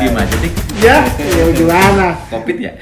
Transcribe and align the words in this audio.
Diem 0.00 0.16
aja 0.16 0.36
dik. 0.40 0.54
Ya, 0.80 0.96
ya 1.04 1.44
gimana? 1.52 2.16
Covid 2.32 2.56
ya. 2.56 2.72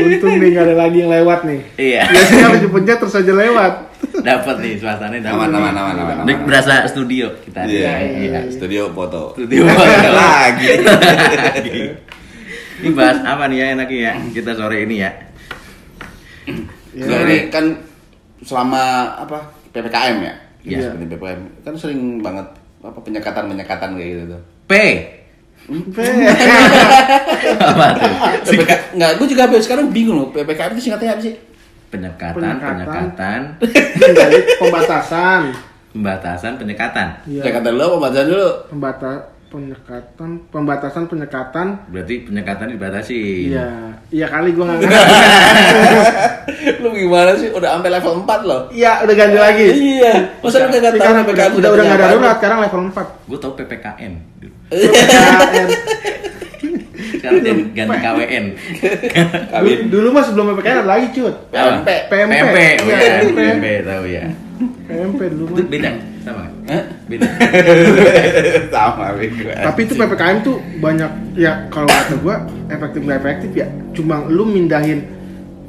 Untung 0.00 0.34
nih 0.36 0.48
nggak 0.52 0.64
ada 0.68 0.74
lagi 0.76 0.96
yang 1.00 1.10
lewat 1.10 1.40
nih. 1.48 1.60
Iya. 1.80 2.02
Biasanya 2.06 2.44
harus 2.52 2.60
dipencet 2.62 2.96
terus 3.00 3.16
aja 3.16 3.32
lewat. 3.32 3.72
Dapat 4.20 4.56
nih 4.60 4.72
suasananya 4.76 5.32
dapat. 5.32 5.48
Aman, 5.48 5.50
aman, 5.56 5.74
aman, 5.74 5.96
aman, 5.96 6.26
Dik 6.28 6.38
berasa 6.44 6.84
studio 6.86 7.34
kita. 7.40 7.64
Iya, 7.64 7.92
Iya. 8.20 8.40
studio 8.52 8.92
foto. 8.92 9.32
Studio 9.34 9.64
lagi. 9.66 10.66
Ini 12.80 12.96
bahas 12.96 13.20
apa 13.24 13.44
nih 13.48 13.56
ya 13.60 13.66
enaknya 13.76 13.98
ya 14.00 14.12
kita 14.32 14.56
sore 14.56 14.84
ini 14.84 15.04
ya. 15.04 15.29
Ya, 16.90 17.06
Nah, 17.06 17.22
ini 17.28 17.46
kan 17.52 17.64
selama 18.42 18.82
apa 19.14 19.38
ppkm 19.70 20.16
ya? 20.24 20.34
Iya. 20.64 20.76
Iya. 20.76 20.78
Seperti 20.90 21.04
ppkm 21.14 21.40
kan 21.62 21.74
sering 21.76 22.00
banget 22.24 22.46
apa 22.80 22.98
penyekatan 23.04 23.44
penyekatan 23.52 23.90
kayak 23.96 24.08
gitu 24.16 24.24
tuh. 24.36 24.42
P. 24.66 24.72
apa 27.70 27.84
tuh? 27.94 28.12
PPK, 28.48 28.70
nggak, 28.96 29.10
gue 29.20 29.26
juga 29.28 29.42
sampai 29.46 29.62
sekarang 29.62 29.86
bingung 29.92 30.16
loh. 30.18 30.28
PPKM 30.34 30.72
itu 30.74 30.88
singkatnya 30.88 31.14
apa 31.14 31.22
sih? 31.22 31.34
Penyekatan, 31.90 32.38
Penyekatan. 32.38 33.40
penyekatan, 33.60 34.30
pembatasan. 34.58 35.42
pembatasan, 35.90 36.52
penyekatan. 36.58 37.06
Iya. 37.28 37.42
Penyekatan 37.44 37.70
dulu 37.76 37.86
pembatasan 37.98 38.26
dulu? 38.30 38.48
Pembata 38.70 39.12
penyekatan, 39.50 40.46
pembatasan 40.48 41.10
penyekatan. 41.10 41.90
Berarti 41.90 42.22
penyekatan 42.22 42.70
dibatasi. 42.70 43.50
Iya, 43.50 43.66
iya 44.14 44.26
kali 44.30 44.54
gua 44.54 44.70
nggak 44.70 44.78
ngerti. 44.86 44.96
lu 46.82 46.88
gimana 46.94 47.34
sih? 47.34 47.50
Udah 47.50 47.74
sampai 47.74 47.90
level 47.90 48.22
4 48.22 48.48
loh. 48.48 48.60
Iya, 48.70 49.02
udah 49.02 49.14
ganti 49.18 49.38
lagi. 49.42 49.66
Iya. 49.74 50.14
Masa 50.38 50.56
lu 50.62 50.70
Tapi 50.70 50.98
tahu 51.02 51.14
PPKM 51.26 51.52
udah 51.58 51.68
udah 51.74 51.82
nggak 51.84 51.98
punya 51.98 52.08
darurat, 52.08 52.36
sekarang 52.38 52.58
level 52.62 52.80
4. 52.94 53.28
Gue 53.28 53.38
tau 53.42 53.52
PPKN. 53.58 54.12
PPKN. 54.70 55.68
Sekarang 57.10 57.40
jadi 57.40 57.62
ganti 57.72 57.98
KWN. 57.98 58.44
Dulu, 59.50 59.70
dulu 59.92 60.08
mah 60.10 60.22
sebelum 60.22 60.44
PPKN 60.52 60.76
ada 60.76 60.86
lagi, 60.86 61.06
cut. 61.10 61.36
PMP. 61.48 61.88
PMP. 62.06 62.32
PMP. 62.32 62.56
Oh 62.76 62.86
Iya, 62.86 62.98
ya, 62.98 63.20
PMP. 63.26 63.66
Tahu 63.82 64.04
ya. 64.06 64.24
PMP 64.86 65.20
dulu 65.30 65.44
Itu 65.54 65.62
beda 65.66 65.90
sama? 66.20 66.44
Hah? 66.68 66.82
Beda. 67.08 67.26
Sama. 68.74 69.06
Tapi 69.40 69.80
itu 69.82 69.94
PPKM 69.96 70.38
tuh 70.44 70.56
banyak 70.78 71.10
ya 71.34 71.64
kalau 71.68 71.88
kata 71.88 72.14
gua 72.20 72.44
efektif 72.68 73.00
nggak 73.00 73.18
efektif 73.18 73.50
ya. 73.56 73.66
Cuma 73.90 74.28
lu 74.28 74.44
mindahin 74.44 75.00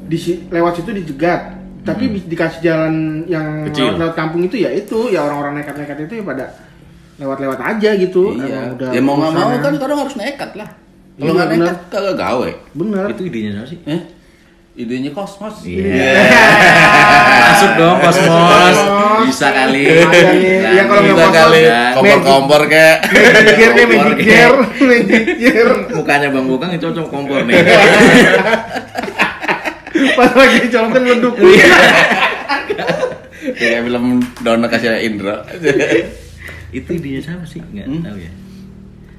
di 0.06 0.16
lewat 0.48 0.78
situ 0.78 0.92
dijegat. 0.92 1.58
Tapi 1.82 2.14
di- 2.14 2.26
dikasih 2.30 2.62
jalan 2.62 3.26
yang 3.26 3.66
Kecil. 3.66 3.98
lewat, 3.98 4.14
kampung 4.14 4.46
itu 4.46 4.54
ya 4.54 4.70
itu 4.70 5.10
ya 5.10 5.26
orang-orang 5.26 5.58
nekat-nekat 5.58 6.06
itu 6.06 6.22
ya 6.22 6.24
pada 6.24 6.44
lewat-lewat 7.18 7.58
aja 7.58 7.90
gitu. 7.98 8.38
Iya. 8.38 8.46
Emang 8.46 8.76
udah 8.78 8.88
Ya 8.94 9.00
mau 9.02 9.14
nggak 9.18 9.32
mau 9.34 9.48
kan 9.58 9.72
sekarang 9.74 9.98
harus 9.98 10.14
nekat 10.14 10.50
lah. 10.54 10.68
Kalau 11.12 11.28
Iya, 11.28 11.36
nggak 11.36 11.48
nekat 11.52 11.78
kagak 11.88 12.16
gawe. 12.16 12.50
bener. 12.72 13.04
Itu 13.10 13.22
idenya 13.24 13.50
siapa 13.54 13.68
sih? 13.68 13.78
Eh? 13.84 14.00
Idenya 14.74 15.10
kosmos. 15.12 15.60
Iya. 15.62 16.16
Masuk 17.44 17.70
dong 17.76 17.96
Kosmos. 18.00 18.76
Bisa 19.22 19.48
kali. 19.50 19.84
Ada 19.84 20.18
nih. 20.32 20.72
Ya, 20.72 20.82
kalau 20.86 21.00
nggak 21.04 21.28
kali 21.30 21.60
kompor-kompor 21.92 22.60
kayak. 22.66 22.96
Magic 23.04 23.52
gear 23.52 23.72
nih, 23.74 23.84
magic 23.86 24.16
gear, 24.18 24.52
magic 24.88 25.24
gear. 25.36 25.68
Mukanya 25.92 26.28
Bang 26.28 26.48
Bukang 26.48 26.72
itu 26.72 26.80
cocok 26.82 27.06
kompor 27.06 27.44
nih. 27.44 27.60
Pas 30.16 30.32
lagi 30.32 30.58
colokan 30.66 31.02
leduk. 31.04 31.34
Kayak 33.52 33.80
film 33.84 34.04
Dona 34.40 34.66
kasih 34.66 35.02
Indra. 35.02 35.44
itu 36.72 36.88
idenya 36.88 37.20
siapa 37.20 37.44
sih? 37.44 37.60
Enggak 37.60 37.84
Hmm? 37.84 38.00
tahu 38.00 38.16
ya. 38.16 38.32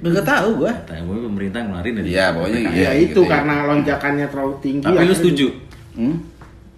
Enggak 0.04 0.26
tahu 0.26 0.50
gua. 0.60 0.74
Tahu 0.84 1.10
pemerintah 1.24 1.60
ngeluarin 1.62 1.96
aja. 1.96 2.06
Iya, 2.06 2.26
pokoknya 2.30 2.60
PPKM. 2.60 2.68
Ya 2.68 2.76
Iya, 2.76 2.92
itu 2.94 3.08
gitu 3.08 3.22
ya. 3.22 3.30
karena 3.32 3.54
lonjakannya 3.66 4.26
terlalu 4.28 4.54
tinggi. 4.60 4.84
Tapi 4.84 5.02
lu 5.02 5.14
setuju 5.14 5.48
Hmm? 5.94 6.16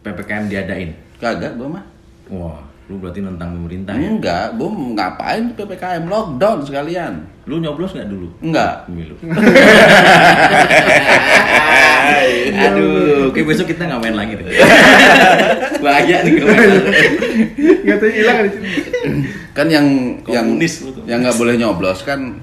PPKM 0.01 0.43
diadain? 0.45 0.89
Kagak 1.17 1.55
gua 1.55 1.67
mah. 1.71 1.83
Wah, 2.27 2.59
lu 2.85 2.97
berarti 2.97 3.19
nentang 3.19 3.49
pemerintah 3.51 3.93
ya? 3.93 4.07
Enggak, 4.07 4.53
gua 4.53 4.67
mau 4.67 4.93
ngapain 4.93 5.43
PPKM 5.51 6.03
lockdown 6.05 6.59
sekalian. 6.61 7.13
Lu 7.45 7.57
nyoblos 7.57 7.91
nggak 7.91 8.05
dulu? 8.07 8.27
Enggak. 8.39 8.85
Pemilu. 8.85 9.15
Aduh, 12.55 13.29
oke 13.29 13.41
besok 13.41 13.67
kita 13.67 13.85
nggak 13.85 14.01
main 14.01 14.15
lagi 14.15 14.33
deh. 14.35 14.45
Bahaya 15.83 16.17
nih 16.21 16.31
kalau. 16.35 16.53
Nggak 17.83 17.97
tahu 17.99 18.11
hilang. 18.11 18.37
Kan 19.57 19.67
yang 19.67 19.87
yang 20.25 20.45
Komunis 20.45 20.83
lu 20.83 20.91
tuh. 20.91 21.03
yang 21.05 21.23
nggak 21.23 21.37
boleh 21.37 21.55
nyoblos 21.55 22.03
kan 22.03 22.35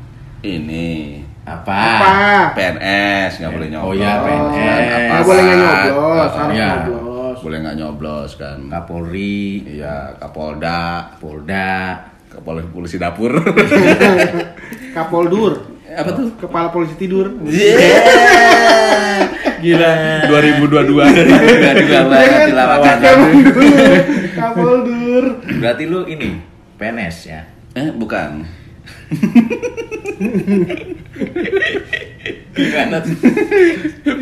ini 0.43 1.19
Apa? 1.43 1.75
Apa? 1.75 2.13
PNS 2.55 3.33
nggak 3.37 3.53
boleh 3.53 3.67
Oh 3.75 3.91
nyoblos. 3.91 3.99
iya, 3.99 4.13
PNS. 4.17 4.55
Apa 4.55 5.11
Nggak 5.11 5.25
boleh 5.25 5.43
nggak 5.43 5.59
nyoblos, 5.59 6.31
harus 6.33 6.55
Iya. 6.55 6.71
nyoblos. 6.79 7.37
boleh 7.43 7.59
nggak 7.59 7.77
nyoblos 7.77 8.31
kan. 8.37 8.59
Kapolri, 8.69 9.43
Iya, 9.69 9.95
Kapolda, 10.17 10.81
Polda, 11.19 11.75
Kapolri 12.29 12.63
polisi 12.69 12.97
dapur. 12.97 13.33
Kapoldur. 14.97 15.53
Apa 15.93 16.11
tuh? 16.11 16.31
Kepala 16.39 16.71
polisi 16.71 16.95
tidur. 16.97 17.27
Gila, 19.59 19.91
2022. 20.27 20.65
dua-dua 20.65 21.05
banget 22.09 22.41
di 22.47 22.53
lapangan. 22.53 22.97
Kapoldur. 22.99 23.93
Kapoldur. 24.33 25.25
Berarti 25.59 25.85
lu 25.85 26.01
ini 26.05 26.39
PNS 26.77 27.17
ya? 27.27 27.41
eh, 27.73 27.89
bukan. 27.91 28.62
Gimana 32.53 32.97
tuh? 33.05 33.15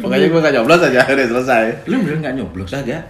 Pokoknya 0.00 0.26
gua 0.30 0.40
nggak 0.42 0.54
nyoblos 0.60 0.80
aja, 0.86 1.00
udah 1.04 1.26
selesai. 1.26 1.64
Lu 1.90 1.96
bener 2.02 2.16
nggak 2.22 2.34
nyoblos? 2.38 2.70
Kagak. 2.70 3.04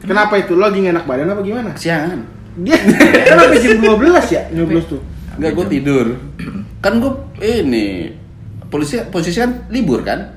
Kenapa 0.00 0.34
itu? 0.40 0.56
Lo 0.56 0.70
lagi 0.70 0.80
enak 0.80 1.04
badan 1.04 1.28
apa 1.28 1.42
gimana? 1.44 1.70
Kesiangan. 1.76 2.20
Dia 2.64 2.76
kan 3.30 3.36
sampai 3.46 3.60
jam 3.62 3.78
12 3.78 4.34
ya 4.34 4.42
nyoblos 4.54 4.84
tuh. 4.88 5.00
Enggak, 5.38 5.52
gue 5.56 5.66
tidur. 5.70 6.06
Kan 6.84 6.96
gue 6.96 7.12
ini 7.44 8.08
polisi 8.72 8.96
posisi 9.12 9.36
kan 9.36 9.68
libur 9.68 10.00
kan? 10.00 10.32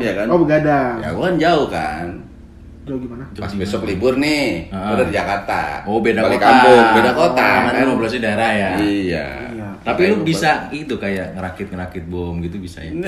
Iya 0.00 0.24
kan? 0.24 0.26
Oh 0.32 0.40
begadang. 0.40 1.04
Ya 1.04 1.12
gue 1.12 1.20
kan 1.20 1.36
jauh 1.36 1.66
kan. 1.68 2.06
Jauh 2.88 2.96
gimana? 2.98 3.24
Pas 3.30 3.52
besok 3.52 3.84
libur 3.84 4.16
nih, 4.16 4.68
Ah. 4.68 4.90
gue 4.90 5.04
dari 5.04 5.12
Jakarta. 5.12 5.84
Oh 5.84 6.00
beda 6.00 6.24
Balik 6.24 6.36
kota. 6.36 6.48
kampung, 6.48 6.84
beda 6.94 7.10
kota. 7.12 7.44
Karena 7.44 7.70
kan? 7.70 7.78
lu 7.78 7.88
ngobrolnya 7.90 8.20
daerah 8.22 8.50
ya. 8.50 8.70
Iya. 8.78 9.26
Iya. 9.52 9.66
Tapi 9.78 10.00
lu 10.06 10.16
bisa 10.22 10.50
itu 10.70 10.94
kayak 10.94 11.32
ngerakit 11.32 11.68
ngerakit 11.68 12.04
bom 12.04 12.40
gitu 12.40 12.56
bisa 12.56 12.80
ya? 12.80 12.92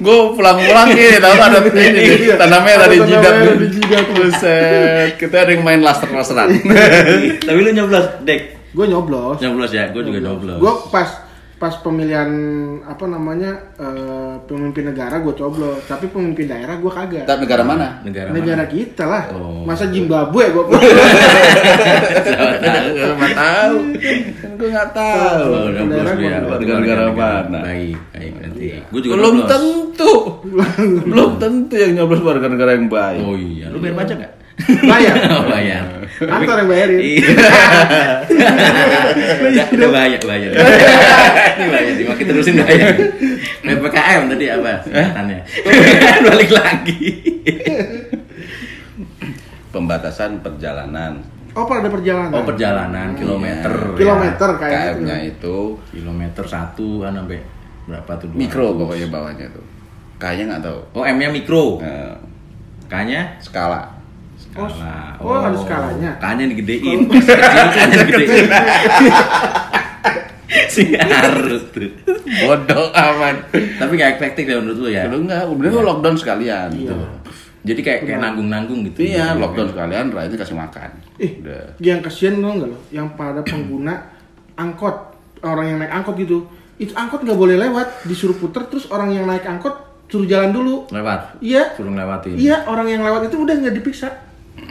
gue 0.00 0.18
pulang-pulang 0.32 0.86
gini, 0.90 1.20
tau 1.20 1.34
ada 1.36 1.60
ini 1.60 2.00
Iya. 2.24 2.34
tanda 2.36 2.58
merah 2.60 2.86
di 2.86 2.98
jidat. 2.98 3.34
di. 3.36 3.78
Buset, 4.10 5.10
kita 5.16 5.36
ada 5.38 5.50
yang 5.50 5.62
main 5.62 5.80
laster-lasteran. 5.80 6.48
Tapi 7.46 7.58
lu 7.58 7.70
nyoblos, 7.72 8.06
Dek. 8.22 8.40
Gue 8.70 8.86
nyoblos. 8.86 9.36
Nyoblos 9.40 9.70
ya, 9.70 9.90
gue 9.90 10.02
juga 10.02 10.18
nyoblos. 10.22 10.58
Gue 10.58 10.72
pas 10.88 11.08
pas 11.60 11.76
pemilihan 11.76 12.24
apa 12.82 13.04
namanya 13.04 13.52
eh, 13.76 14.34
pemimpin 14.48 14.88
negara 14.88 15.20
gue 15.20 15.36
coblos, 15.36 15.84
tapi 15.84 16.08
pemimpin 16.08 16.48
daerah 16.48 16.80
gue 16.80 16.88
kagak. 16.88 17.28
Kita 17.28 17.36
negara 17.36 17.60
mana? 17.62 18.00
negara, 18.00 18.32
Negara 18.32 18.64
mana? 18.64 18.72
kita 18.72 19.04
lah. 19.04 19.24
Oh. 19.36 19.68
Masa 19.68 19.92
Zimbabwe 19.92 20.48
gue 20.48 20.64
Gue 23.04 23.12
nggak 23.12 23.36
tahu. 23.36 23.76
Kan 24.40 24.50
gue 24.56 24.68
nggak 24.68 24.90
tahu. 24.96 25.50
Negara- 25.84 26.80
negara 26.80 27.02
mana? 27.12 27.58
Baik, 27.60 27.96
baik 28.10 28.32
nanti. 28.40 28.66
Gue 28.88 29.00
juga 29.04 29.14
Belum 29.20 29.36
tentu. 29.44 30.12
Belum 31.12 31.30
tentu 31.36 31.74
yang 31.76 31.92
nyoblos 31.94 32.24
warga 32.24 32.48
negara 32.48 32.72
yang 32.72 32.88
baik. 32.88 33.20
Oh 33.20 33.36
iya, 33.36 33.68
lu 33.68 33.84
bayar 33.84 34.00
pajak 34.00 34.16
nggak? 34.16 34.32
Bayar. 34.86 35.14
Oh 35.34 35.44
bayar. 35.46 35.84
Kantor 36.20 36.56
yang 36.64 36.68
bayarin. 36.68 36.98
Iya. 37.00 37.28
Udah, 39.40 39.66
udah 39.72 39.88
bayar, 39.90 40.20
bayar. 40.20 40.50
Ini 41.60 41.68
bayar, 41.72 41.92
nih, 41.96 42.06
makin 42.06 42.24
terusin 42.28 42.54
bayar. 42.60 42.92
PPKM 43.64 44.22
tadi 44.28 44.44
apa? 44.52 44.72
Singkatannya. 44.84 45.38
Balik 46.28 46.50
lagi. 46.52 47.00
Pembatasan 49.70 50.44
perjalanan. 50.44 51.20
Oh 51.54 51.66
pada 51.66 51.82
ada 51.82 51.90
perjalanan. 51.90 52.30
Oh 52.30 52.44
perjalanan 52.46 53.08
kilometer. 53.18 53.72
Iya. 53.74 53.98
Kilometer 53.98 54.48
ya. 54.54 54.58
kayak 54.58 54.78
gitu. 54.78 54.94
KM-nya 54.94 55.16
itu 55.26 55.56
Kilometer 55.90 56.44
satu 56.46 56.88
kan 57.02 57.12
sampai 57.18 57.38
berapa 57.90 58.12
tuh? 58.22 58.28
200? 58.30 58.38
mikro 58.38 58.66
pokoknya 58.78 59.06
bawahnya 59.10 59.46
tuh. 59.50 59.64
Kayaknya 60.22 60.44
nggak 60.54 60.62
tahu. 60.62 60.80
Oh 60.94 61.02
M-nya 61.02 61.28
mikro. 61.34 61.82
Eh, 61.82 62.14
K-nya 62.86 63.38
skala. 63.42 63.99
Skala. 64.50 64.94
Oh, 65.18 65.38
ada 65.38 65.58
skalanya. 65.58 66.10
K-nya 66.18 66.44
digedein. 66.46 66.98
Kecil 67.06 67.36
K-nya 67.74 67.96
digedein. 68.04 68.46
sih 70.70 70.94
harus 70.98 71.62
tuh 71.70 71.90
Bodoh 72.26 72.90
amat. 72.90 73.54
tapi 73.54 73.92
gak 73.94 74.18
efektif 74.18 74.46
ya 74.46 74.58
menurut 74.58 74.78
lu 74.78 74.88
ya 74.90 75.06
Kalau 75.06 75.18
enggak, 75.22 75.42
kemudian 75.46 75.72
lo 75.74 75.82
lockdown 75.86 76.16
sekalian. 76.18 76.68
Iya. 76.74 76.90
Tuh. 76.90 77.06
jadi 77.60 77.80
kayak 77.84 78.00
kayak 78.06 78.20
nanggung 78.22 78.48
nanggung 78.50 78.80
gitu 78.86 78.98
Iya, 79.04 79.36
lockdown 79.36 79.70
sekalian, 79.70 80.10
rakyatnya 80.10 80.38
kasih 80.38 80.56
makan. 80.58 80.90
Eh, 81.20 81.30
Udah. 81.38 81.64
yang 81.78 82.00
kasihan 82.00 82.34
tau 82.38 82.50
nggak 82.56 82.68
lo? 82.70 82.78
Yang 82.90 83.08
pada 83.14 83.40
pengguna 83.44 83.94
angkot, 84.56 84.96
orang 85.44 85.66
yang 85.68 85.78
naik 85.78 85.92
angkot 85.92 86.14
gitu, 86.18 86.38
itu 86.80 86.92
angkot 86.96 87.20
nggak 87.20 87.38
boleh 87.38 87.56
lewat, 87.60 88.08
disuruh 88.08 88.34
puter, 88.34 88.64
terus 88.66 88.88
orang 88.88 89.12
yang 89.12 89.28
naik 89.28 89.44
angkot 89.44 89.76
suruh 90.08 90.26
jalan 90.26 90.50
dulu. 90.50 90.88
lewat 90.90 91.38
Iya, 91.38 91.76
suruh 91.78 91.92
ngelewatin 91.92 92.34
iya 92.34 92.66
orang 92.66 92.88
yang 92.88 93.02
lewat 93.04 93.28
itu 93.28 93.36
udah 93.38 93.54
nggak 93.54 93.74
diperiksa. 93.76 94.08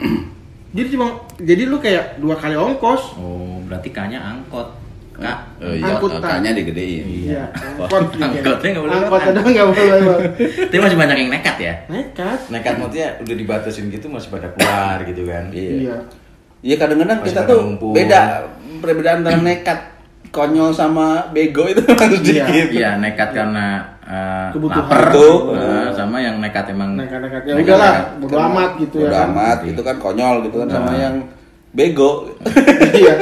jadi 0.76 0.88
cuma, 0.88 1.06
jadi 1.36 1.62
lu 1.64 1.76
kayak 1.76 2.16
dua 2.16 2.34
kali 2.34 2.54
ongkos. 2.54 3.16
oh 3.16 3.58
berarti 3.62 3.88
kanya 3.88 4.18
angkot 4.20 4.66
kak 5.12 5.38
Oh, 5.60 5.68
iya, 5.68 5.92
Angkutan. 5.92 6.16
angkanya 6.16 6.50
digedein. 6.56 7.04
Iya, 7.04 7.44
Wah, 7.76 7.84
angkot. 7.86 8.16
angkotnya 8.16 8.68
nggak 8.72 8.82
boleh 8.82 8.96
Angkot 8.96 9.20
ada 9.22 9.40
nggak 9.42 9.68
boleh 9.68 9.86
tapi 10.64 10.78
masih 10.78 10.96
banyak 10.96 11.16
yang 11.18 11.30
nekat 11.30 11.56
ya 11.60 11.74
Nekat. 11.86 12.38
nekat 12.48 12.74
maksudnya 12.74 13.08
udah 13.20 13.36
dibatasin 13.36 13.86
gitu 13.88 14.08
masih 14.08 14.28
pada 14.30 14.48
keluar 14.50 14.96
gitu 15.02 15.22
kan 15.24 15.44
Iya. 15.50 15.70
Iya. 15.76 15.96
Iya 16.62 16.74
kadang-kadang 16.76 17.18
kita 17.20 17.40
tuh 17.42 17.58
ngumpul. 17.62 17.92
beda 17.92 18.20
perbedaan 18.80 19.20
antara 19.20 19.36
nekat, 19.38 19.78
konyol 20.30 20.72
sama 20.72 21.28
bego 21.30 21.64
itu 21.64 21.84
harus 22.00 22.20
Iya. 22.22 22.44
dikit. 22.48 22.68
iya 22.70 22.90
nekat 22.96 23.28
karena 23.30 23.84
uh, 24.10 24.48
Kebutuhan. 24.50 24.82
lapar 24.84 25.02
Tuh. 25.10 25.36
uh, 25.52 25.88
sama 25.92 26.16
yang 26.18 26.36
nekat 26.36 26.66
emang 26.68 26.94
Nekat-nekat. 26.94 27.42
Ya 27.42 27.52
nekat- 27.52 27.64
udahlah, 27.64 27.94
nekat. 27.94 28.18
bodo 28.20 28.36
amat 28.42 28.70
gitu 28.76 28.96
ya 28.96 29.04
Bodo 29.04 29.14
kan. 29.14 29.28
amat, 29.28 29.58
itu 29.64 29.80
kan 29.80 29.96
konyol 29.96 30.36
gitu 30.44 30.56
kan 30.58 30.68
sama 30.68 30.90
Nah. 30.90 30.98
yang 30.98 31.14
bego. 31.70 32.10
Iya. 32.90 33.14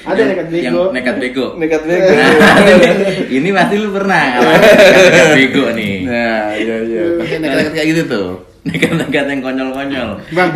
Ada 0.00 0.22
nekat 0.24 0.46
yang 0.48 0.72
bego. 0.72 0.82
nekat 0.88 1.16
bego 1.18 1.46
nekat 1.56 1.82
bego. 1.90 2.08
Nah, 2.08 2.54
ini 3.36 3.48
pasti 3.50 3.74
lu 3.76 3.90
pernah 3.90 4.22
ngalamin 4.32 4.62
nekat 5.04 5.28
bego 5.34 5.64
nih 5.72 5.94
Nah, 6.02 6.42
iya 6.54 6.76
iya. 6.80 7.02
Nekat-nekat 7.18 7.72
kayak 7.74 7.86
gitu 7.90 8.02
tuh. 8.06 8.28
Nekat-nekat 8.68 9.24
yang 9.32 9.40
konyol-konyol. 9.40 10.10
Bang, 10.36 10.50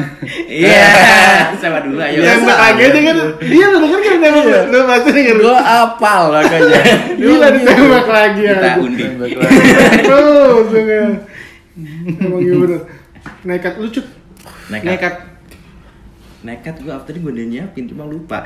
iya. 0.44 0.84
Sama 1.62 1.80
dulu 1.80 1.96
ayo. 1.96 2.20
Yang 2.20 2.44
lagi 2.44 2.82
aja 2.84 3.00
kan. 3.00 3.16
Dia 3.40 3.64
lu 3.72 3.76
denger 3.80 4.00
kan 4.04 4.16
nembak 4.20 4.64
lu 4.68 4.78
pasti 4.84 5.10
denger. 5.16 5.36
Gua 5.40 5.58
apal 5.60 6.22
makanya. 6.28 6.80
gila 7.20 7.48
ditembak 7.56 8.06
lagi 8.06 8.40
ya 8.44 8.54
kita 8.60 8.70
undi. 8.84 9.04
Terus 10.04 10.68
ya. 10.76 11.02
emang 12.20 12.40
gimana? 12.44 12.78
Nekat. 13.48 13.72
Lucu 13.80 14.00
nekat. 14.68 14.88
Nekat. 14.92 15.14
Nekat 16.44 16.74
gua 16.84 16.92
after 17.00 17.16
ini 17.16 17.20
gua 17.24 17.32
udah 17.32 17.46
nyiapin 17.48 17.84
cuma 17.88 18.04
lupa. 18.04 18.44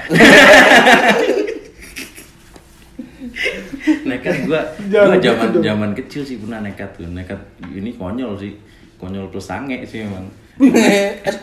Nekat 4.06 4.36
gua. 4.46 4.60
Jangan 4.86 5.08
gua 5.10 5.18
gitu 5.18 5.26
zaman 5.26 5.48
zaman 5.58 5.90
kecil 5.98 6.22
sih 6.22 6.38
pernah 6.38 6.62
nekat 6.62 6.94
tuh. 6.94 7.10
Nekat 7.10 7.40
ini 7.74 7.90
konyol 7.98 8.38
sih 8.38 8.54
konyol 8.96 9.28
plus 9.28 9.44
sange 9.44 9.84
sih 9.84 10.02
emang 10.02 10.26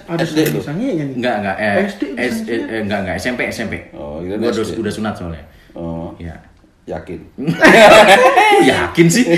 ada 0.07 0.19
SD 0.19 0.49
tuh. 0.49 0.59
sange 0.59 0.89
nya 0.89 1.03
nih 1.03 1.15
enggak 1.15 1.35
enggak 1.39 1.55
eh, 1.55 1.75
SD 1.85 2.01
S, 2.13 2.35
eh, 2.43 2.59
eh, 2.59 2.81
enggak 2.81 2.99
enggak 3.01 3.15
SMP 3.15 3.45
SMP 3.47 3.73
Oh, 3.91 4.17
kirain 4.19 4.37
gua 4.37 4.49
udah, 4.49 4.65
udah 4.75 4.91
sunat 4.91 5.13
soalnya 5.13 5.43
Oh, 5.73 6.13
ya 6.17 6.33
yakin. 6.83 7.21
yakin 8.69 9.07
sih 9.07 9.23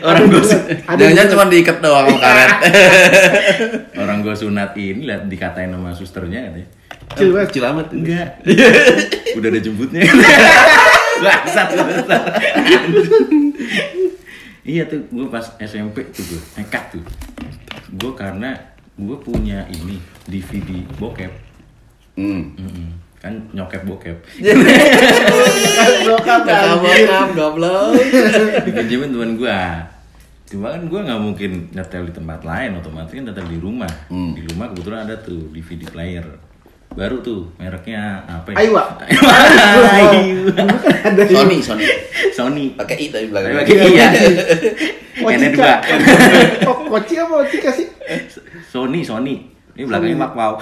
orang 0.00 0.26
sun- 0.40 0.66
ada 0.80 0.98
Jangan-jangan 0.98 1.30
cuma 1.30 1.44
diikat 1.46 1.78
doang 1.78 2.06
sama 2.08 2.18
karet. 2.24 2.50
orang 3.94 4.18
gua 4.20 4.34
sunat 4.34 4.70
ini 4.74 5.02
lihat 5.04 5.26
dikatain 5.26 5.70
sama 5.70 5.90
susternya 5.92 6.40
katanya 6.44 6.68
kecil 7.08 7.28
banget 7.32 7.48
Kecil 7.48 7.64
amat. 7.66 7.86
Enggak. 7.90 8.28
Udah 9.32 9.48
ada 9.48 9.58
jemputnya. 9.58 10.02
Bangsat. 11.18 11.68
Iya 14.68 14.84
tuh, 14.84 15.00
gue 15.08 15.26
pas 15.32 15.44
SMP 15.56 16.04
tuh 16.12 16.24
gue 16.28 16.40
nekat 16.60 16.84
tuh. 16.92 17.04
Gue 17.96 18.12
karena 18.12 18.52
gue 19.00 19.16
punya 19.24 19.64
ini 19.72 19.96
DVD 20.28 20.84
bokep. 21.00 21.32
Hmm. 22.20 22.52
Mm-mm. 22.52 22.88
Kan 23.18 23.48
nyokep 23.56 23.82
bokep. 23.88 24.18
bokap 26.06 26.42
anjir. 26.44 27.08
goblok. 27.32 27.96
Dipinjemin 28.68 29.10
teman 29.16 29.32
gue. 29.40 29.60
Cuma 30.48 30.76
kan 30.76 30.82
gue 30.84 31.00
nggak 31.00 31.20
mungkin 31.20 31.52
nyetel 31.72 32.08
di 32.08 32.12
tempat 32.12 32.40
lain, 32.44 32.76
otomatis 32.76 33.12
kan 33.12 33.24
nyetel 33.24 33.48
di 33.48 33.58
rumah. 33.60 33.92
Hmm. 34.12 34.36
Di 34.36 34.44
rumah 34.52 34.68
kebetulan 34.72 35.08
ada 35.08 35.16
tuh 35.16 35.48
DVD 35.52 35.88
player. 35.88 36.24
Baru 36.98 37.22
tuh 37.22 37.46
mereknya 37.62 38.26
apa 38.26 38.50
ya? 38.50 38.56
Aiwa. 38.58 38.82
Aiwa. 39.06 40.54
ada 41.06 41.22
Sony, 41.30 41.62
Sony. 41.62 41.84
Sony. 42.34 42.64
Pakai 42.74 42.96
i 42.98 43.06
tapi 43.06 43.30
Tapi 43.30 43.30
belakangnya. 43.30 43.62
pakai 43.62 43.76
iya. 43.86 44.08
Oh, 45.18 45.30
N2. 45.34 45.50
Cika. 45.50 45.74
oh 46.70 46.76
koci 46.86 47.14
apa 47.18 47.42
Cika 47.50 47.70
sih 47.74 47.86
Sony, 48.66 49.02
Sony. 49.02 49.46
Ini 49.74 49.86
belakangnya 49.86 50.26
Mak 50.26 50.32
Wow. 50.34 50.52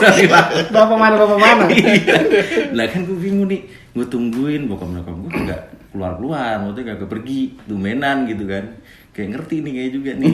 Sony 0.00 0.24
Mak. 0.24 0.46
bapak 0.76 0.96
mana 0.96 1.14
bapak 1.20 1.36
mana 1.36 1.64
Iya. 1.68 2.16
Lah 2.72 2.88
kan 2.88 3.04
gue 3.04 3.16
bingung 3.16 3.48
nih. 3.48 3.60
Gue 3.92 4.08
tungguin 4.08 4.64
bokap 4.68 4.88
nyokap 4.88 5.12
gue 5.20 5.32
nggak 5.36 5.62
keluar 5.90 6.16
keluar, 6.16 6.62
maksudnya 6.62 6.94
gak 6.96 7.10
pergi, 7.10 7.60
tumenan 7.66 8.24
gitu 8.24 8.46
kan. 8.48 8.64
Kayak 9.10 9.28
ngerti 9.36 9.56
nih 9.64 9.72
kayak 9.76 9.90
juga 9.92 10.10
nih. 10.16 10.32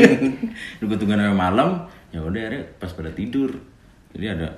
gue 0.88 0.96
tungguin 0.96 1.20
sampai 1.20 1.36
malam, 1.36 1.68
ya 2.14 2.20
udah 2.22 2.42
pas 2.78 2.92
pada 2.94 3.10
tidur. 3.10 3.50
Jadi 4.14 4.26
ada 4.26 4.48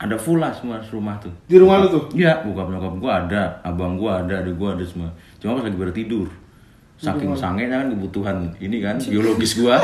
ada 0.00 0.16
full 0.16 0.40
lah 0.40 0.48
semua 0.48 0.80
rumah 0.88 1.20
tuh. 1.20 1.28
di 1.44 1.60
rumah 1.60 1.84
lu 1.84 1.92
tuh 1.92 2.08
Iya, 2.16 2.40
bokap 2.40 2.72
nyokap 2.72 2.94
gua 2.96 3.12
ada, 3.26 3.60
abang 3.60 4.00
gua 4.00 4.24
ada, 4.24 4.40
adik 4.40 4.56
gua 4.56 4.72
ada 4.72 4.84
semua. 4.86 5.12
Cuma 5.36 5.60
pas 5.60 5.68
lagi 5.68 5.76
pada 5.76 5.92
tidur. 5.92 6.28
Saking 7.00 7.32
sangenya 7.32 7.80
kan 7.80 7.88
kebutuhan 7.96 8.36
ini 8.60 8.84
kan 8.84 8.96
biologis 9.00 9.56
gua. 9.56 9.80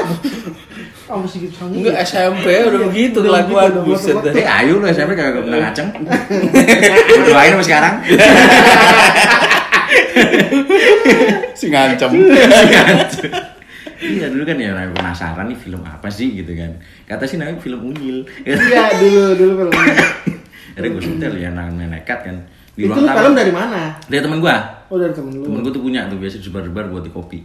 masih 1.20 1.48
gitu 1.48 1.54
sange 1.56 1.80
Enggak 1.80 1.96
SMP 2.04 2.44
udah 2.64 2.80
begitu 2.92 3.24
Udah 3.24 3.44
kelakuan 3.44 3.72
buset. 3.88 4.16
Eh 4.36 4.44
ayo 4.44 4.80
lu 4.80 4.86
SMP 4.88 5.16
kagak 5.16 5.44
pernah 5.44 5.68
ngaceng. 5.68 5.88
Gua 7.16 7.24
doain 7.24 7.52
sama 7.56 7.64
sekarang. 7.64 7.94
Si 11.56 11.72
ngancem. 11.72 12.12
Iya 14.08 14.26
dulu 14.26 14.42
kan 14.42 14.56
ya 14.56 14.70
namanya 14.70 14.92
penasaran 14.92 15.46
nih 15.46 15.58
film 15.58 15.82
apa 15.82 16.08
sih 16.08 16.28
gitu 16.34 16.52
kan. 16.52 16.70
Kata 17.04 17.24
sih 17.24 17.36
namanya 17.36 17.58
film 17.58 17.80
unyil. 17.86 18.22
iya 18.42 18.94
dulu 18.94 19.22
dulu 19.34 19.52
kalau 19.58 19.72
Akhirnya 19.74 20.88
gue 20.90 21.02
setel 21.02 21.34
ya 21.36 21.50
namanya 21.50 21.86
nekat 21.92 22.20
kan. 22.22 22.36
Di 22.72 22.84
itu 22.84 22.92
lu 22.92 23.00
ruang 23.00 23.16
film 23.16 23.32
dari 23.34 23.48
mana 23.50 23.96
Dari 24.04 24.20
temen 24.20 24.36
gua. 24.36 24.84
oh 24.86 25.00
dari 25.00 25.08
temen 25.10 25.32
lu 25.32 25.42
Temen 25.42 25.60
gua 25.60 25.72
tuh 25.72 25.80
punya 25.80 26.04
tuh 26.06 26.20
biasa 26.20 26.36
sebar-sebar 26.38 26.84
buat 26.86 27.02
di 27.02 27.10
kopi. 27.10 27.40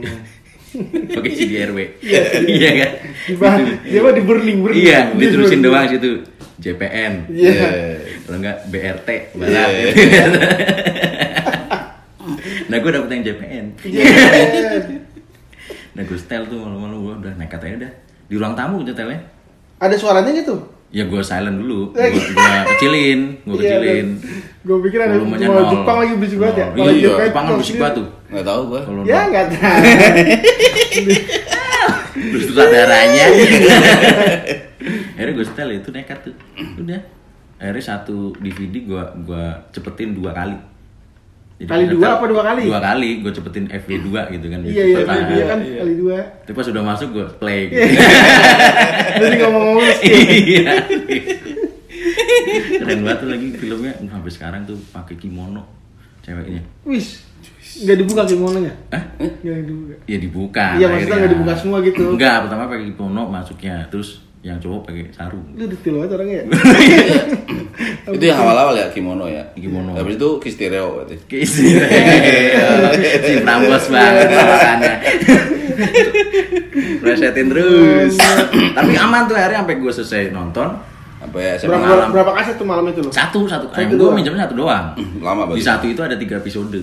Pakai 1.14 1.30
CD 1.30 1.62
RW. 1.62 1.78
Iya 2.50 2.70
kan? 2.74 2.90
di 3.24 3.34
bahan 3.36 3.60
dia 3.84 4.00
mah 4.00 4.10
di 4.10 4.22
burning 4.22 4.58
burning 4.60 4.82
Iya, 4.82 5.12
Di 5.12 5.22
ditulisin 5.22 5.60
burning. 5.60 5.70
doang 5.70 5.86
situ. 5.86 6.10
JPN. 6.56 7.12
iya 7.28 7.52
Kalau 8.24 8.36
enggak 8.38 8.56
BRT 8.68 9.08
barat. 9.36 9.68
Iya. 9.68 10.24
nah, 12.68 12.76
gue 12.78 12.90
dapet 12.90 13.10
yang 13.10 13.22
JPN. 13.22 13.64
iya 13.84 14.02
Nah, 15.94 16.02
gue 16.02 16.18
setel 16.18 16.42
tuh 16.44 16.58
malam-malam 16.58 16.98
gue 17.00 17.14
udah 17.22 17.32
nekat 17.34 17.60
aja 17.60 17.86
dah. 17.86 17.92
Di 18.24 18.34
ruang 18.34 18.54
tamu 18.54 18.78
gue 18.78 18.90
nyetelnya. 18.90 19.20
ada 19.76 19.94
suaranya 19.94 20.30
gitu 20.32 20.54
Ya 20.88 21.02
gue 21.04 21.18
silent 21.18 21.58
dulu, 21.58 21.90
gue 21.94 22.06
gua 22.30 22.62
kecilin, 22.70 23.34
gue 23.42 23.56
kecilin. 23.58 24.06
gue 24.62 24.76
pikir 24.80 24.98
ada 25.02 25.18
nol. 25.18 25.34
Jepang 25.66 25.96
lagi 25.98 26.14
berisik 26.14 26.38
banget 26.38 26.56
ya 26.56 26.66
Nol. 26.70 26.76
Kalau 26.78 26.92
Iya, 26.94 27.02
Jepang 27.02 27.26
Jepang 27.26 27.44
kan 27.44 27.52
berisik 27.58 27.76
banget 27.76 27.94
tuh. 27.98 28.06
Enggak 28.30 28.44
tahu 28.46 28.60
gua. 28.64 28.80
Kalau 28.86 29.00
ya 29.02 29.20
nggak 29.26 29.46
tahu 29.50 29.82
terus 32.14 32.44
sutradaranya 32.46 33.24
akhirnya 35.14 35.32
gue 35.34 35.46
setel 35.46 35.68
itu 35.74 35.88
nekat 35.90 36.18
tuh 36.22 36.34
udah 36.78 37.00
akhirnya 37.58 37.84
satu 37.84 38.30
DVD 38.38 38.74
gue 38.84 39.02
gua 39.24 39.66
cepetin 39.70 40.14
dua 40.14 40.30
kali 40.30 40.54
Kali 41.56 41.86
gua 41.86 41.94
dua 41.94 42.08
apa 42.12 42.24
dua 42.26 42.42
kali? 42.44 42.62
dua 42.66 42.80
kali 42.82 43.10
gue 43.20 43.30
cepetin 43.30 43.66
FV 43.68 43.88
2 44.04 44.34
gitu 44.34 44.46
kan 44.48 44.60
iya 44.60 44.82
iya 44.84 44.96
Cepetan. 44.98 45.22
dia 45.28 45.44
kan 45.46 45.58
Iya. 45.60 45.78
kali 45.80 45.94
dua 45.96 46.16
tapi 46.42 46.52
pas 46.52 46.66
udah 46.66 46.82
masuk 46.84 47.08
gue 47.10 47.26
play 47.36 47.60
gitu. 47.68 47.78
jadi 49.22 49.34
ngomong-ngomong 49.38 49.86
iya 50.02 50.74
keren 52.74 53.00
banget 53.00 53.18
tuh 53.18 53.28
lagi 53.28 53.46
filmnya 53.54 53.92
sampai 54.00 54.30
sekarang 54.30 54.60
tuh 54.64 54.76
pakai 54.90 55.14
kimono 55.14 55.62
ceweknya 56.20 56.62
wis 56.82 57.22
nggak 57.76 57.96
dibuka 57.98 58.22
kimononya 58.24 58.72
Hah? 58.90 59.02
nggak 59.18 59.62
dibuka 59.62 59.94
ya 60.04 60.16
dibuka 60.18 60.66
Iya, 60.74 60.86
maksudnya 60.88 61.16
nggak 61.16 61.32
dibuka 61.32 61.52
semua 61.54 61.78
gitu. 61.80 62.02
enggak 62.10 62.36
pertama 62.42 62.62
pakai 62.66 62.86
kimono 62.88 63.22
masuknya 63.26 63.74
terus 63.88 64.22
yang 64.44 64.60
cowok 64.60 64.80
pakai 64.84 65.08
sarung 65.10 65.40
lu 65.56 65.64
detail 65.64 65.94
banget 65.98 66.10
orangnya 66.12 66.36
ya 66.36 66.44
Itu 68.06 68.20
yang 68.22 68.36
awal-awal 68.38 68.76
ya 68.76 68.86
kimono 68.92 69.24
ya. 69.26 69.40
Kimono. 69.56 69.96
Habis 69.96 70.14
itu 70.14 70.28
kistereo 70.38 71.00
berarti. 71.00 71.16
Kisi. 71.24 71.72
si 73.18 73.32
Prambos 73.40 73.88
banget 73.88 74.28
perasaannya. 74.30 74.94
Resetin 77.00 77.46
terus. 77.52 78.14
Tapi 78.70 78.92
aman 78.94 79.24
tuh 79.24 79.34
akhirnya 79.34 79.64
sampai 79.64 79.76
gue 79.80 79.92
selesai 79.92 80.22
nonton. 80.30 80.68
sampai 81.16 81.56
SMA 81.56 81.72
Berapa, 81.72 81.88
malam. 81.88 82.08
berapa 82.12 82.30
kaset 82.36 82.54
tuh 82.54 82.68
malam 82.68 82.84
itu 82.86 83.00
lo? 83.00 83.08
Satu, 83.08 83.48
satu. 83.48 83.72
Satu 83.72 83.88
gue 83.88 83.96
doang. 83.96 84.12
minjemnya 84.12 84.44
satu 84.44 84.54
doang. 84.54 84.92
Lama 85.18 85.48
Di 85.48 85.56
banget. 85.56 85.64
satu 85.64 85.84
itu 85.88 86.00
ada 86.04 86.14
tiga 86.14 86.36
episode. 86.36 86.76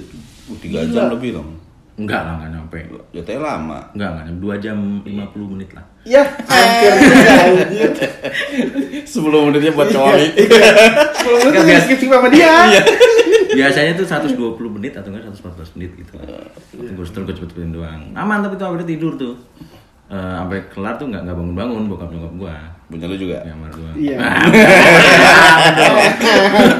Uh, 0.49 0.57
tiga 0.57 0.81
jam 0.83 1.13
lebih 1.13 1.37
dong. 1.37 1.60
Enggak 2.01 2.21
lah, 2.25 2.33
enggak 2.41 2.51
nyampe. 2.57 2.77
Jatuhnya 3.13 3.41
lama. 3.45 3.79
Enggak, 3.93 4.09
enggak 4.09 4.25
nyampe. 4.25 4.41
Dua 4.41 4.55
jam 4.57 4.77
50 5.05 5.53
menit 5.53 5.69
lah. 5.77 5.85
Ya, 6.01 6.23
hampir 6.25 6.91
anjir. 6.97 7.93
10 9.05 9.45
menitnya 9.45 9.71
buat 9.77 9.89
cowok. 9.93 10.15
Kalau 11.21 11.37
lu 11.45 11.49
tuh 11.53 11.61
biasa. 11.61 11.85
skip 11.85 12.09
sama 12.09 12.27
dia. 12.33 12.49
Biasanya 13.51 13.91
tuh 13.93 14.05
120 14.09 14.75
menit 14.81 14.97
atau 14.97 15.13
enggak 15.13 15.29
114 15.29 15.75
menit 15.77 15.91
gitu. 16.01 16.11
Gue 16.73 17.05
setel 17.05 17.21
gue 17.29 17.35
cepet-cepetin 17.37 17.71
doang. 17.71 18.01
Aman 18.17 18.41
tapi 18.41 18.57
tuh 18.57 18.65
akhirnya 18.65 18.87
tidur 18.89 19.13
tuh. 19.13 19.35
Eh, 20.11 20.33
sampai 20.43 20.59
kelar 20.67 20.99
tuh 20.99 21.07
nggak 21.07 21.23
nggak 21.23 21.35
bangun-bangun 21.39 21.87
bokap 21.87 22.11
nyokap 22.11 22.33
gua. 22.35 22.55
Punya 22.91 23.07
lu 23.07 23.15
juga. 23.15 23.39
Nyamar 23.47 23.71
doang. 23.71 23.95
Iya. 23.95 24.17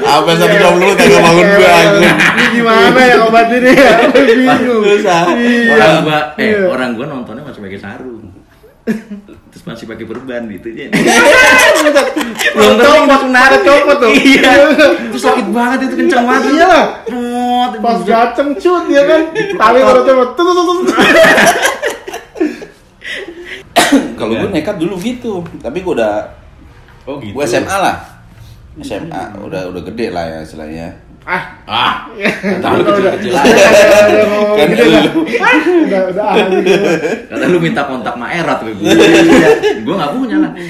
Apa 0.04 0.30
satu 0.36 0.56
jam 0.60 0.76
lu 0.76 0.92
kagak 0.92 1.16
bangun 1.16 1.48
gua 1.56 1.70
anjing. 1.80 2.12
Ini 2.12 2.44
gimana 2.52 3.00
ya 3.00 3.16
obatinnya 3.24 3.72
ya? 3.88 3.92
Bingung. 4.12 4.84
Iya. 4.84 5.72
Orang 5.72 6.04
gua 6.04 6.20
eh 6.36 6.44
Iya. 6.44 6.60
orang 6.68 6.92
gua 6.92 7.06
nontonnya 7.08 7.40
masih 7.40 7.64
pakai 7.64 7.80
sarung. 7.80 8.36
Terus 9.48 9.64
masih 9.64 9.84
pakai 9.88 10.04
perban 10.04 10.42
gitu 10.52 10.68
aja. 10.68 10.92
Belum 12.52 12.76
copot, 12.76 13.20
pada 13.32 13.56
copot 13.64 13.96
tuh. 13.96 14.12
Iya. 14.12 14.52
Terus 15.08 15.22
sakit 15.24 15.46
banget 15.48 15.88
itu 15.88 16.04
kencang 16.04 16.28
banget. 16.28 16.52
Iya 16.52 16.64
lah. 16.68 16.84
Pas 17.80 17.98
gaceng 18.04 18.60
cut 18.60 18.84
ya 18.92 19.02
kan. 19.08 19.20
Tali 19.32 19.80
kalau 19.80 20.04
tuh 20.04 20.36
tuh, 20.36 20.52
tuh. 20.52 20.76
Kalau 24.22 24.34
gue 24.38 24.50
nekat 24.54 24.76
dulu 24.78 24.94
gitu, 25.02 25.42
tapi 25.58 25.82
gue 25.82 25.92
udah 25.98 26.14
Oh 27.02 27.18
gitu. 27.18 27.34
gue 27.34 27.44
SMA 27.44 27.76
lah. 27.82 27.96
SMA 28.78 29.22
udah 29.42 29.68
udah 29.74 29.82
gede 29.90 30.14
lah 30.14 30.22
ya 30.22 30.38
istilahnya. 30.46 30.94
Ah. 31.22 31.42
Ah. 31.66 31.94
Tahu. 32.62 32.82
Udah 32.82 34.26
ngomong 34.26 34.54
Kan 34.58 34.68
lu. 34.70 34.86
dah. 34.90 35.04
Ah, 35.38 35.56
Udah 35.62 36.02
udah. 36.10 36.26
Kata 37.30 37.44
lu 37.46 37.58
minta 37.58 37.82
kontak 37.86 38.14
Maerat 38.14 38.58
ke 38.62 38.70
gue. 38.74 38.86
Gua 39.86 39.94
nggak 39.98 40.12
punya 40.14 40.36
lah. 40.38 40.50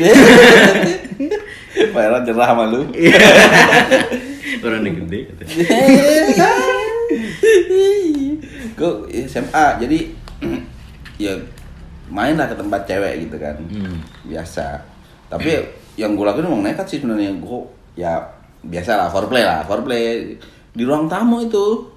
Pak 1.92 2.02
Era 2.04 2.18
jerah 2.20 2.48
sama 2.52 2.68
lu. 2.68 2.84
Orang 4.64 4.84
gede 4.84 5.20
gue 8.72 8.92
SMA 9.28 9.66
jadi 9.78 9.98
ya 11.22 11.32
main 12.12 12.36
lah 12.36 12.44
ke 12.44 12.54
tempat 12.54 12.84
cewek 12.84 13.24
gitu 13.24 13.36
kan. 13.36 13.56
Hmm. 13.66 13.96
biasa. 14.22 14.76
Tapi 15.26 15.48
yang 15.94 16.12
gue 16.12 16.22
lakuin 16.22 16.44
emang 16.44 16.62
nekat 16.62 16.84
sih 16.86 16.98
sebenarnya. 16.98 17.32
Gue 17.34 17.64
ya 17.94 18.20
biasa 18.62 18.94
lah 18.94 19.08
foreplay 19.08 19.40
lah 19.40 19.64
foreplay. 19.64 20.36
Di 20.70 20.82
ruang 20.82 21.08
tamu 21.08 21.40
itu. 21.40 21.88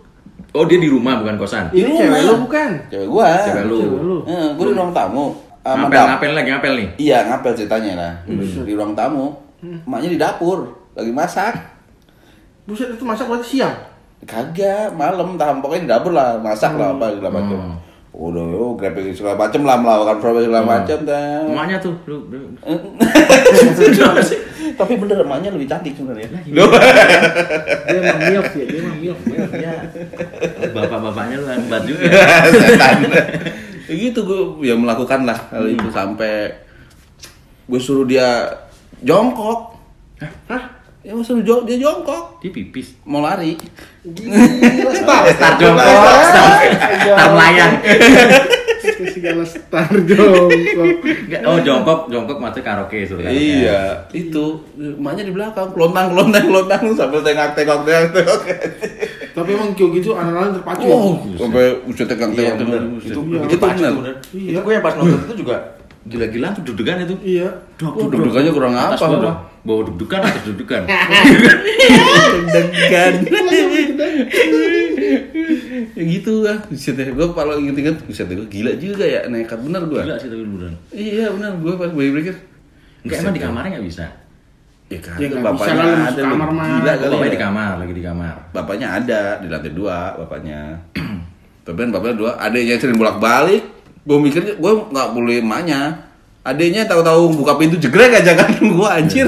Oh 0.51 0.63
dia 0.63 0.79
di 0.79 0.87
rumah 0.87 1.19
bukan 1.19 1.35
kosan. 1.35 1.67
Ini 1.69 1.83
Iya, 1.85 1.99
cewek 2.01 2.21
lu 2.23 2.33
bukan? 2.41 2.71
cewek 2.87 3.07
gua. 3.07 3.27
Cewek 3.43 3.63
lu. 3.65 3.77
Cewek 3.77 4.01
lu. 4.01 4.17
gue 4.55 4.65
di 4.65 4.73
ruang 4.73 4.91
tamu. 4.91 5.25
Sama 5.59 5.75
Ngapel 5.83 5.91
dap- 5.91 6.07
ngapel 6.07 6.31
lagi 6.31 6.49
ngapel 6.49 6.73
nih. 6.75 6.89
iya 7.01 7.17
ngapel 7.25 7.51
ceritanya 7.53 7.91
lah. 7.93 8.13
Di 8.61 8.71
ruang 8.71 8.93
tamu. 8.93 9.35
Emaknya 9.59 10.09
di 10.09 10.19
dapur 10.21 10.57
lagi 10.93 11.11
masak. 11.11 11.53
Buset 12.63 12.87
itu 12.89 13.03
masak 13.03 13.25
berarti 13.25 13.47
siang. 13.51 13.75
kagak 14.23 14.89
malam 14.91 15.35
tahan. 15.35 15.59
Pokoknya 15.59 15.81
di 15.81 15.89
dapur 15.89 16.11
lah 16.11 16.37
masak 16.37 16.73
lah 16.73 16.93
apa 16.93 17.11
segala 17.11 17.31
macam. 17.35 17.57
Hmm. 17.59 17.75
Udah 18.15 18.43
oh, 18.55 18.73
grabing 18.79 19.11
segala 19.11 19.35
macam 19.35 19.67
lah 19.67 19.75
melakukan 19.75 20.23
proses 20.23 20.47
segala 20.47 20.63
macam 20.63 20.97
dah 21.03 21.43
Emaknya 21.51 21.77
tuh 21.83 21.99
lu. 22.07 22.31
lu. 22.31 22.47
tapi 24.79 24.93
bener 24.95 25.19
emaknya 25.23 25.51
lebih 25.51 25.67
cantik 25.67 25.99
sebenarnya 25.99 26.31
Dia 26.47 27.95
emang 27.99 28.19
milf 28.23 28.49
ya, 28.55 28.65
dia 28.67 28.79
emang 28.79 28.97
milf. 29.03 29.19
Ya. 29.55 29.73
Bapak-bapaknya 30.71 31.35
lu 31.43 31.47
hebat 31.47 31.81
juga. 31.83 32.07
setan 32.51 32.97
ya 33.85 33.93
gitu 33.93 34.19
gue 34.25 34.65
ya 34.65 34.73
melakukan 34.73 35.29
lah 35.29 35.37
hal 35.53 35.69
itu 35.69 35.87
sampai 35.93 36.49
gue 37.69 37.81
suruh 37.81 38.05
dia 38.05 38.49
jongkok 39.05 39.77
Hah? 40.49 40.74
Ya 41.05 41.13
suruh 41.19 41.39
jong- 41.39 41.63
dia 41.63 41.77
jongkok 41.77 42.41
Dia 42.41 42.49
pipis. 42.49 42.97
mau 43.03 43.21
lari 43.21 43.53
Gila, 44.03 44.41
star. 44.91 45.21
Star 45.31 45.53
jongkok, 45.55 45.85
star, 46.25 46.49
star 46.99 47.27
melayang. 47.31 47.73
Segala 49.07 49.43
star 49.43 49.85
jongkok. 49.99 50.49
Oh 51.43 51.57
jongkok, 51.59 51.99
jongkok 52.07 52.37
mati 52.39 52.59
karaoke 52.59 53.03
karaoke. 53.03 53.21
iya 53.21 54.01
itu 54.11 54.45
emaknya 54.75 55.23
di 55.23 55.31
belakang 55.31 55.69
kelontang 55.71 56.09
kelontang 56.09 56.43
kelontang 56.43 56.81
sambil 56.93 57.21
tengok 57.21 57.53
tengok 57.53 57.79
tengok 57.83 58.09
tengok 58.11 58.39
Tapi 59.31 59.49
emang 59.51 59.69
kayak 59.73 59.89
gitu 59.95 60.09
anak-anak 60.11 60.51
terpacu 60.55 60.83
ya. 60.83 60.95
oh 60.95 61.11
sampai 61.35 61.65
udah 61.83 62.05
tegang 62.07 62.31
Iya, 62.31 62.37
tengok 62.37 62.55
bener. 62.61 62.81
itu 62.81 62.97
Itu, 63.03 63.19
Iya. 63.21 63.39
itu. 63.45 63.65
Iya. 64.31 64.49
Itu 64.49 64.59
gue 64.59 64.73
yang 64.73 64.81
pas 64.81 64.95
nonton 64.95 65.19
itu 65.19 65.33
juga 65.37 65.55
gila-gilaan 66.05 66.51
tuh 66.55 66.63
deg-degan 66.63 66.97
itu. 67.03 67.15
Iya. 67.21 67.49
Deg-degannya 67.77 68.51
kurang 68.51 68.73
apa 68.73 68.95
bawah 69.65 69.89
deg-degan, 69.89 70.21
atas 70.21 70.43
deg-degan. 70.45 70.83
deg-degan 72.53 73.13
ya 75.95 76.03
gitu 76.03 76.31
lah 76.41 76.57
buset 76.65 76.93
ya 76.93 77.07
gue 77.07 77.27
kalau 77.31 77.53
inget-inget 77.55 77.95
buset 78.03 78.27
gue 78.27 78.45
gila 78.45 78.71
juga 78.75 79.03
ya 79.03 79.19
nekat 79.25 79.59
bener 79.59 79.81
gue 79.85 80.01
Gila 80.01 80.15
sih 80.17 80.27
tapi 80.27 80.43
beneran. 80.43 80.73
iya 80.91 81.25
bener 81.31 81.51
gue 81.55 81.73
pas 81.75 81.89
bayi 81.89 82.09
berpikir 82.11 82.35
Enggak 83.01 83.17
emang 83.21 83.33
di 83.33 83.41
kamarnya 83.41 83.69
nggak 83.77 83.85
bisa. 83.85 84.05
ya 84.85 84.99
kan 84.99 85.15
Ya, 85.17 85.27
bapaknya 85.35 85.81
bisa 85.81 86.11
ada 86.11 86.21
kamar 86.23 86.47
gila 86.53 86.91
kali 86.93 87.09
bapaknya 87.09 87.25
ya. 87.25 87.31
di 87.31 87.39
kamar, 87.41 87.71
lagi 87.75 87.93
di 87.93 88.03
kamar. 88.03 88.35
bapaknya 88.51 88.87
ada 88.93 89.19
di 89.41 89.47
lantai 89.49 89.71
dua 89.73 89.97
bapaknya 90.15 90.59
tapi 91.65 91.77
kan 91.79 91.89
bapaknya 91.89 92.15
dua 92.15 92.31
adiknya 92.37 92.75
sering 92.77 92.95
bolak 92.95 93.17
balik 93.17 93.63
gue 94.05 94.17
mikirnya 94.21 94.53
gue 94.53 94.71
nggak 94.93 95.07
boleh 95.11 95.35
emaknya 95.41 96.04
adiknya 96.45 96.85
tahu-tahu 96.85 97.33
buka 97.35 97.57
pintu 97.57 97.75
jegrek 97.75 98.13
aja 98.15 98.37
kan 98.37 98.53
gue 98.77 98.85
anjir 98.87 99.25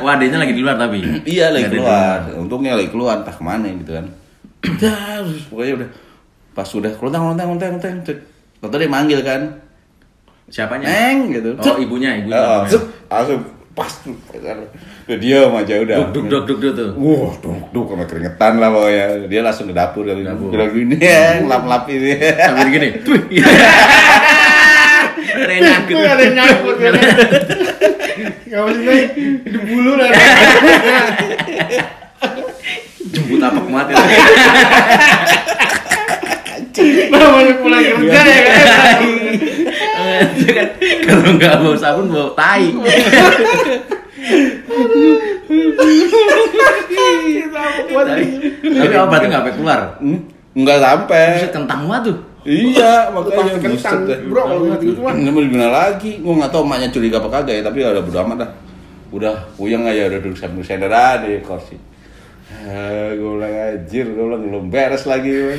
Wah, 0.00 0.16
adanya 0.16 0.38
lagi 0.38 0.54
di 0.54 0.62
luar 0.62 0.78
tapi. 0.78 1.02
iya 1.26 1.50
lagi 1.50 1.66
keluar 1.68 2.22
luar. 2.24 2.38
untungnya 2.38 2.78
lagi 2.78 2.88
keluar 2.88 3.20
entah 3.20 3.34
ke 3.34 3.42
mana 3.42 3.66
gitu 3.68 3.92
kan 3.92 4.06
Terus 4.60 5.50
pokoknya 5.50 5.72
udah 5.82 5.88
pas 6.52 6.68
udah 6.68 6.92
kelontang 6.94 7.22
kelontang 7.26 7.46
kelontang 7.50 7.70
kelontang 7.76 8.18
Tahu 8.60 8.76
dia 8.76 8.86
manggil 8.86 9.20
kan 9.20 9.40
Siapanya? 10.46 10.84
neng 10.84 11.30
gitu 11.30 11.50
Oh, 11.56 11.76
ibunya, 11.78 12.10
ibunya. 12.18 12.38
Oh, 12.38 12.62
zup, 12.66 12.82
langsung 13.06 13.40
pas 13.70 13.88
tuh 14.02 14.12
udah 14.34 15.18
diam 15.18 15.54
aja 15.54 15.74
udah 15.78 15.96
Duk 16.10 16.26
duk 16.26 16.42
duk 16.44 16.44
duk 16.44 16.58
duk 16.60 16.72
tuh. 16.74 16.90
Wah, 16.98 17.32
duk 17.38 17.70
duk 17.70 17.86
sama 17.88 18.04
keringetan 18.04 18.58
lah 18.58 18.68
pokoknya. 18.68 19.04
Dia 19.30 19.40
langsung 19.46 19.66
ke 19.70 19.74
dapur 19.74 20.02
kali 20.04 20.26
Dapur. 20.26 20.50
bilang 20.50 20.70
gini 20.70 20.96
ya, 20.98 21.38
lap-lap 21.46 21.86
ini. 21.86 22.18
Sambil 22.18 22.66
gini. 22.68 22.88
Rena 25.40 25.72
Itu 25.88 25.96
ada 25.96 26.22
yang 26.22 26.34
nyangkut 26.36 26.76
ya. 26.80 26.90
Gak 28.50 28.60
maksudnya 28.66 28.94
di 29.46 29.58
bulu 29.64 29.92
lah. 29.96 30.10
jemput 33.10 33.42
apa 33.42 33.60
mati. 33.64 33.92
Namanya 37.10 37.54
pulang 37.58 37.82
kerja 37.82 38.20
ya 38.22 38.40
kan. 38.46 38.98
Itu 40.36 40.46
kan 40.54 40.68
kalau 41.04 41.30
nggak 41.36 41.54
bau 41.60 41.76
sabun 41.76 42.06
bau 42.12 42.30
tai. 42.36 42.70
tapi, 48.60 48.94
obatnya 48.96 49.26
nggak 49.28 49.42
sampai 49.42 49.54
keluar. 49.58 49.80
Hmm, 49.98 50.20
Enggak 50.54 50.78
sampai. 50.82 51.26
Buset 51.38 51.52
kentang 51.54 51.80
banget 51.88 52.02
tuh. 52.12 52.18
Iya, 52.40 53.12
makanya 53.12 53.52
kentang, 53.58 54.00
bro, 54.26 54.42
kalau 54.42 54.62
nggak 54.64 54.80
gitu 54.80 55.00
mah. 55.04 55.12
Ini 55.12 55.28
mau 55.28 55.42
gimana 55.42 55.68
lagi? 55.68 56.10
Gua 56.18 56.34
nggak 56.40 56.50
tahu 56.50 56.62
emaknya 56.64 56.88
curiga 56.88 57.16
apa 57.20 57.28
kagak 57.30 57.54
ya, 57.56 57.62
tapi 57.62 57.78
udah 57.80 58.00
bodo 58.00 58.18
amat 58.24 58.36
dah. 58.40 58.50
Udah 59.10 59.36
puyeng 59.54 59.84
aja 59.84 60.08
udah 60.08 60.18
duduk 60.18 60.38
sambil 60.38 60.62
sender 60.62 60.88
aja 60.88 61.20
di 61.22 61.42
kursi. 61.42 61.76
Ah, 62.50 63.12
gue 63.12 63.30
bilang 63.30 63.52
anjir, 63.52 64.06
gue 64.06 64.24
bilang 64.24 64.42
belum 64.42 64.64
beres 64.68 65.04
lagi. 65.04 65.28
gue. 65.28 65.56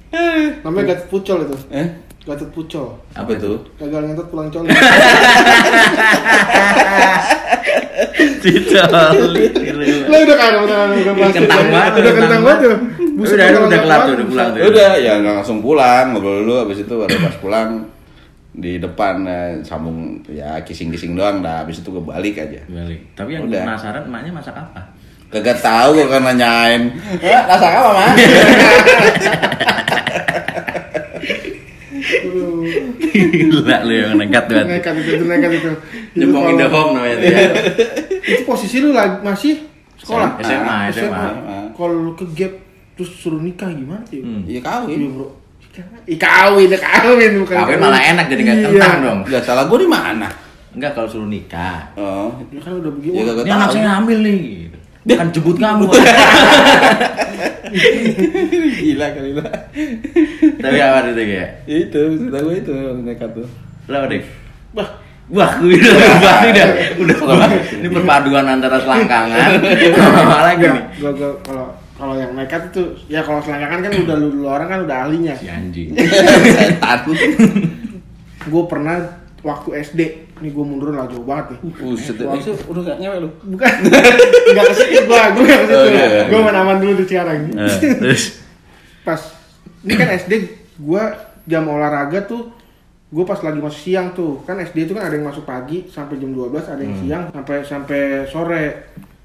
Namanya 0.64 0.96
gatot 0.96 1.06
pucol 1.08 1.44
itu. 1.44 1.56
eh, 1.70 1.88
Gatot 2.24 2.50
pucol. 2.50 2.98
apa 3.12 3.30
itu? 3.30 3.52
Gagal 3.76 4.00
ngentot 4.04 4.28
pulang 4.28 4.48
coli. 4.48 4.68
Dicoli. 8.38 9.44
Lah 10.10 10.18
udah 10.18 10.36
kan 10.36 10.52
udah 10.62 10.78
Kentang 11.30 11.66
banget, 11.68 11.92
Udah 11.94 12.12
kentang 12.12 12.42
banget 12.42 12.60
tuh. 13.20 13.34
Udah, 13.34 13.46
udah, 13.48 13.60
udah 13.64 13.78
kelar 13.80 14.00
tuh, 14.00 14.12
udah 14.14 14.26
pulang 14.26 14.48
tuh. 14.48 14.58
Ya 14.58 14.66
udah 14.66 14.90
ya 14.96 15.12
nggak 15.18 15.34
langsung 15.36 15.58
pulang 15.58 16.04
ngobrol 16.12 16.36
dulu 16.40 16.54
habis 16.60 16.78
itu 16.78 16.94
baru 16.94 17.16
pas 17.18 17.36
pulang 17.38 17.70
di 18.50 18.72
depan 18.76 19.14
eh, 19.22 19.50
sambung 19.62 19.98
ya 20.26 20.58
kissing-kissing 20.60 21.14
doang 21.14 21.38
dah 21.38 21.62
habis 21.62 21.78
itu 21.78 21.88
gue 21.88 22.02
balik 22.02 22.34
aja 22.36 22.58
Balik. 22.64 23.14
Tapi 23.14 23.30
yang 23.32 23.46
Udah. 23.46 23.62
penasaran 23.64 24.02
emaknya 24.04 24.32
masak 24.32 24.54
apa? 24.54 24.82
kagak 25.28 25.60
tahu 25.60 25.94
gue 25.94 26.08
kan 26.08 26.24
nanyain 26.24 26.88
eh, 27.20 27.42
masak 27.44 27.70
apa 27.70 28.02
Aduh, 31.98 32.62
Gila 33.10 33.76
lu 33.82 33.92
yang 33.92 34.14
nekat 34.16 34.44
banget. 34.46 34.66
nekat 34.70 34.94
itu, 34.96 35.10
itu 35.12 35.24
nekat 35.26 35.50
itu. 35.52 35.70
Jepong 36.14 36.44
in 36.48 36.56
the 36.56 36.68
home 36.68 36.90
namanya 36.94 37.14
itu 37.16 37.24
ya. 37.24 37.38
Iya. 37.38 37.50
Itu 38.22 38.42
posisi 38.44 38.76
lu 38.78 38.90
lagi 38.92 39.18
masih 39.20 39.66
sekolah. 39.98 40.38
SMA, 40.40 40.66
Ah, 40.68 40.82
SMA. 40.88 41.26
Kalau 41.74 41.94
lu 41.94 42.12
ke 42.14 42.24
gap 42.34 42.52
terus 42.98 43.14
suruh 43.14 43.38
nikah 43.38 43.70
gimana 43.70 44.02
sih? 44.04 44.18
Hmm. 44.18 44.42
Iya 44.42 44.58
Iya 44.58 44.60
kawin. 44.60 44.98
bro. 45.14 45.28
Ih 46.04 46.18
kawin, 46.18 46.66
ya 46.66 46.78
kawin 46.78 47.32
bukan. 47.38 47.54
Kawin 47.56 47.78
malah 47.78 48.02
enak 48.02 48.26
jadi 48.26 48.40
nggak 48.42 48.58
Iya. 48.58 48.66
kentang 48.68 48.96
dong. 48.98 49.18
Gak 49.24 49.42
salah 49.46 49.70
gue 49.70 49.78
di 49.78 49.86
mana? 49.86 50.26
Enggak 50.74 50.90
kalau 50.92 51.06
suruh 51.06 51.30
nikah. 51.30 51.94
Oh, 51.94 52.34
Ya 52.50 52.58
kan 52.58 52.74
udah 52.74 52.90
begini. 52.90 53.14
Ya, 53.16 53.22
Wah, 53.24 53.46
Ini 53.46 53.52
anak 53.54 53.68
saya 53.70 53.90
hamil 53.96 54.18
nih. 54.20 54.42
Kan 55.08 55.30
jemput 55.30 55.56
kamu. 55.56 55.86
gila 58.78 59.06
kali 59.12 59.30
lah. 59.36 59.52
Tapi 60.58 60.78
apa 60.78 60.98
itu 61.06 61.22
kayak? 61.22 61.50
itu, 61.64 62.00
cerita 62.18 62.38
gue 62.40 62.54
itu 62.56 62.74
nekat 63.04 63.30
tuh. 63.32 63.48
Lo 63.86 64.04
deh. 64.04 64.22
Bah, 64.74 64.88
Wah, 65.28 65.60
gue 65.60 65.76
udah 65.76 65.92
wah, 66.24 66.40
udah 66.40 66.66
udah 67.04 67.16
wah, 67.20 67.52
ini 67.52 67.84
perpaduan 67.86 68.48
antara 68.48 68.80
selangkangan 68.80 69.60
sama 69.92 70.40
lagi 70.40 70.64
nih. 70.64 70.84
gua, 70.96 71.12
gua 71.12 71.30
kalau 71.44 71.66
kalau 71.98 72.14
yang 72.14 72.30
nekat 72.38 72.70
itu 72.70 72.94
ya 73.10 73.26
kalau 73.26 73.42
selangkangan 73.42 73.90
kan 73.90 73.92
udah 74.06 74.16
lu, 74.22 74.28
lu 74.38 74.46
orang 74.46 74.68
kan 74.70 74.80
udah 74.86 74.96
ahlinya. 75.02 75.34
Si 75.34 75.50
anjing. 75.50 75.98
Setan. 76.54 77.10
Gue 78.46 78.62
pernah 78.70 79.18
waktu 79.42 79.68
SD, 79.82 80.00
nih 80.42 80.50
gue 80.50 80.64
mundur 80.66 80.94
lah 80.94 81.10
jauh 81.10 81.26
banget 81.26 81.58
nih. 81.58 81.60
Buset, 81.78 82.14
itu 82.18 82.52
udah 82.70 82.82
gak 82.86 82.98
nyewe 83.02 83.16
lu. 83.26 83.30
Bukan, 83.54 83.72
nggak 84.54 84.64
ke 84.70 84.74
situ 84.74 85.00
gua, 85.06 85.22
gue 85.34 85.42
nggak 85.42 85.60
ke 85.62 85.66
situ. 85.66 85.78
Oh, 85.78 85.86
iya, 85.90 86.06
iya. 86.06 86.24
Gue 86.30 86.38
main 86.42 86.58
aman 86.58 86.76
dulu 86.78 86.92
tuh 87.02 87.06
sekarang. 87.06 87.36
Eh, 87.54 87.94
terus 87.98 88.24
Pas, 89.06 89.20
ini 89.82 89.94
kan 89.94 90.08
SD, 90.14 90.32
gue 90.78 91.02
jam 91.48 91.64
olahraga 91.64 92.28
tuh, 92.28 92.52
gue 93.08 93.24
pas 93.24 93.40
lagi 93.40 93.56
masuk 93.56 93.80
siang 93.88 94.12
tuh, 94.12 94.44
kan 94.44 94.60
SD 94.60 94.84
itu 94.84 94.92
kan 94.92 95.08
ada 95.08 95.16
yang 95.16 95.24
masuk 95.24 95.48
pagi 95.48 95.88
sampai 95.88 96.20
jam 96.20 96.28
12, 96.36 96.60
ada 96.68 96.82
yang 96.84 96.96
siang 97.00 97.22
sampai 97.32 97.56
sampai 97.64 98.00
sore. 98.28 98.64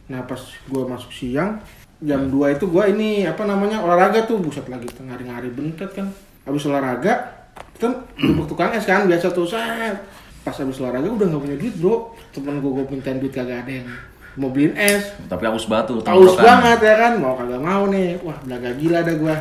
Nah 0.08 0.24
pas 0.24 0.40
gue 0.40 0.84
masuk 0.88 1.12
siang, 1.12 1.60
jam 2.04 2.28
2 2.28 2.56
itu 2.60 2.66
gue 2.68 2.84
ini 2.92 3.24
apa 3.24 3.48
namanya 3.48 3.80
olahraga 3.80 4.28
tuh, 4.28 4.44
buset 4.44 4.68
lagi 4.68 4.92
tengah 4.92 5.16
hari 5.16 5.50
bentet 5.50 5.90
kan. 5.96 6.12
Habis 6.44 6.68
olahraga, 6.68 7.14
kita 7.80 7.88
duduk 8.20 8.46
tukang 8.52 8.76
es 8.76 8.84
kan 8.84 9.08
biasa 9.08 9.32
tuh 9.32 9.48
set. 9.48 9.96
Pas 10.44 10.52
habis 10.52 10.76
olahraga 10.84 11.08
udah 11.08 11.26
nggak 11.32 11.42
punya 11.42 11.58
duit 11.58 11.76
bro, 11.80 12.12
temen 12.36 12.60
gue 12.60 12.72
gue 12.76 12.86
mintain 12.92 13.18
duit 13.18 13.32
kagak 13.32 13.64
ada 13.64 13.72
yang 13.72 13.88
mau 14.34 14.50
beliin 14.50 14.74
es, 14.74 15.14
tapi 15.30 15.46
haus 15.46 15.70
batu. 15.70 16.02
Tenggorokan. 16.02 16.42
banget 16.42 16.80
ya 16.82 16.96
kan, 16.98 17.14
mau 17.22 17.38
kagak 17.38 17.62
mau 17.62 17.86
nih. 17.88 18.18
Wah, 18.26 18.38
belaga 18.42 18.74
gila 18.76 19.00
dah 19.06 19.16
gua. 19.22 19.36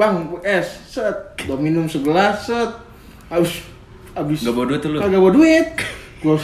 Bang, 0.00 0.32
es, 0.40 0.64
set. 0.88 1.12
Gua 1.44 1.60
minum 1.60 1.84
segelas, 1.84 2.48
set. 2.48 2.72
Habis 3.28 3.60
habis 4.16 4.40
Gak 4.44 4.52
bawa 4.56 4.66
duit 4.72 4.80
lu. 4.88 4.96
kagak 4.96 5.20
bawa 5.20 5.32
duit. 5.36 5.66
Gua 6.24 6.40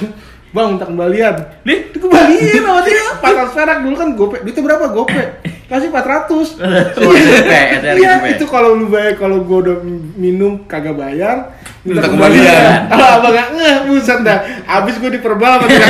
Bang, 0.49 0.75
minta 0.75 0.89
kembalian. 0.89 1.35
Nih, 1.61 1.93
dikembaliin 1.93 2.65
sama 2.65 2.81
dia. 2.81 3.05
400 3.21 3.53
perak 3.53 3.79
dulu 3.85 3.95
kan 3.95 4.09
gope. 4.17 4.37
Duitnya 4.41 4.63
berapa 4.65 4.85
gope? 4.89 5.23
Kasih 5.69 5.93
400. 5.93 6.57
Oh, 7.05 7.13
SMP, 7.13 7.53
SR 7.53 7.95
Iya, 8.01 8.13
Pe. 8.25 8.29
itu 8.33 8.45
kalau 8.49 8.73
lu 8.73 8.89
bayar 8.89 9.21
kalau 9.21 9.45
gua 9.45 9.59
udah 9.61 9.77
minum 10.17 10.65
kagak 10.65 10.97
bayar, 10.97 11.53
minta 11.85 12.09
kembalian. 12.09 12.89
Kalau 12.89 13.07
abang 13.21 13.33
nggak 13.37 13.49
ngeh, 13.53 13.77
buset 13.93 14.21
dah. 14.25 14.39
Habis 14.65 14.97
gua 14.97 15.11
diperbal 15.13 15.61
sama 15.61 15.69
dia. 15.69 15.89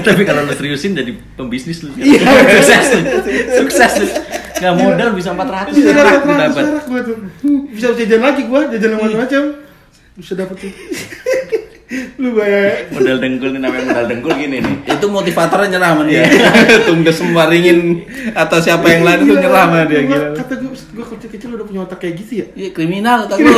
tapi 0.08 0.22
kalau 0.24 0.48
lu 0.48 0.56
seriusin 0.56 0.96
jadi 0.96 1.12
pembisnis 1.36 1.84
lu. 1.84 1.92
Iya. 2.00 2.24
Sukses 2.64 2.86
lu. 2.96 3.00
Sukses 3.60 3.92
lu. 4.00 4.06
Nggak 4.60 4.74
modal 4.76 5.08
bisa 5.12 5.28
400 5.32 5.72
bisa 5.72 5.92
dapat 5.92 6.20
dapat. 6.24 6.52
perak 6.56 6.84
gua 6.88 7.00
tuh 7.00 7.16
bisa 7.72 7.96
jajan 7.96 8.20
lagi 8.20 8.42
gua 8.44 8.68
jajan 8.68 8.92
macam-macam 8.92 9.42
bisa 10.16 10.32
dapat 10.36 10.56
tuh 10.60 10.72
lu 12.16 12.38
bayar 12.38 12.86
Modal 12.88 13.18
dengkul 13.18 13.50
ini 13.50 13.58
namanya 13.58 13.84
modal 13.84 14.06
dengkul 14.06 14.32
gini 14.34 14.62
nih. 14.62 14.74
Itu 14.86 15.06
motivatornya 15.06 15.74
nyerah 15.74 15.90
sama 15.90 16.02
dia. 16.06 16.22
Tunggu 16.86 17.10
sembaringin 17.10 17.78
atau 18.30 18.58
siapa 18.58 18.86
yang 18.86 19.02
lain 19.02 19.18
itu 19.24 19.34
nyerah 19.34 19.64
sama 19.66 19.78
dia 19.84 20.00
gila. 20.06 20.26
kata 20.38 20.54
gua 20.56 20.70
gua 20.94 21.04
kecil-kecil 21.10 21.50
udah 21.50 21.66
punya 21.66 21.80
otak 21.82 21.98
kayak 21.98 22.14
gitu 22.16 22.32
ya 22.38 22.46
Iya 22.54 22.68
kriminal 22.70 23.26
tak 23.26 23.42
lu. 23.42 23.50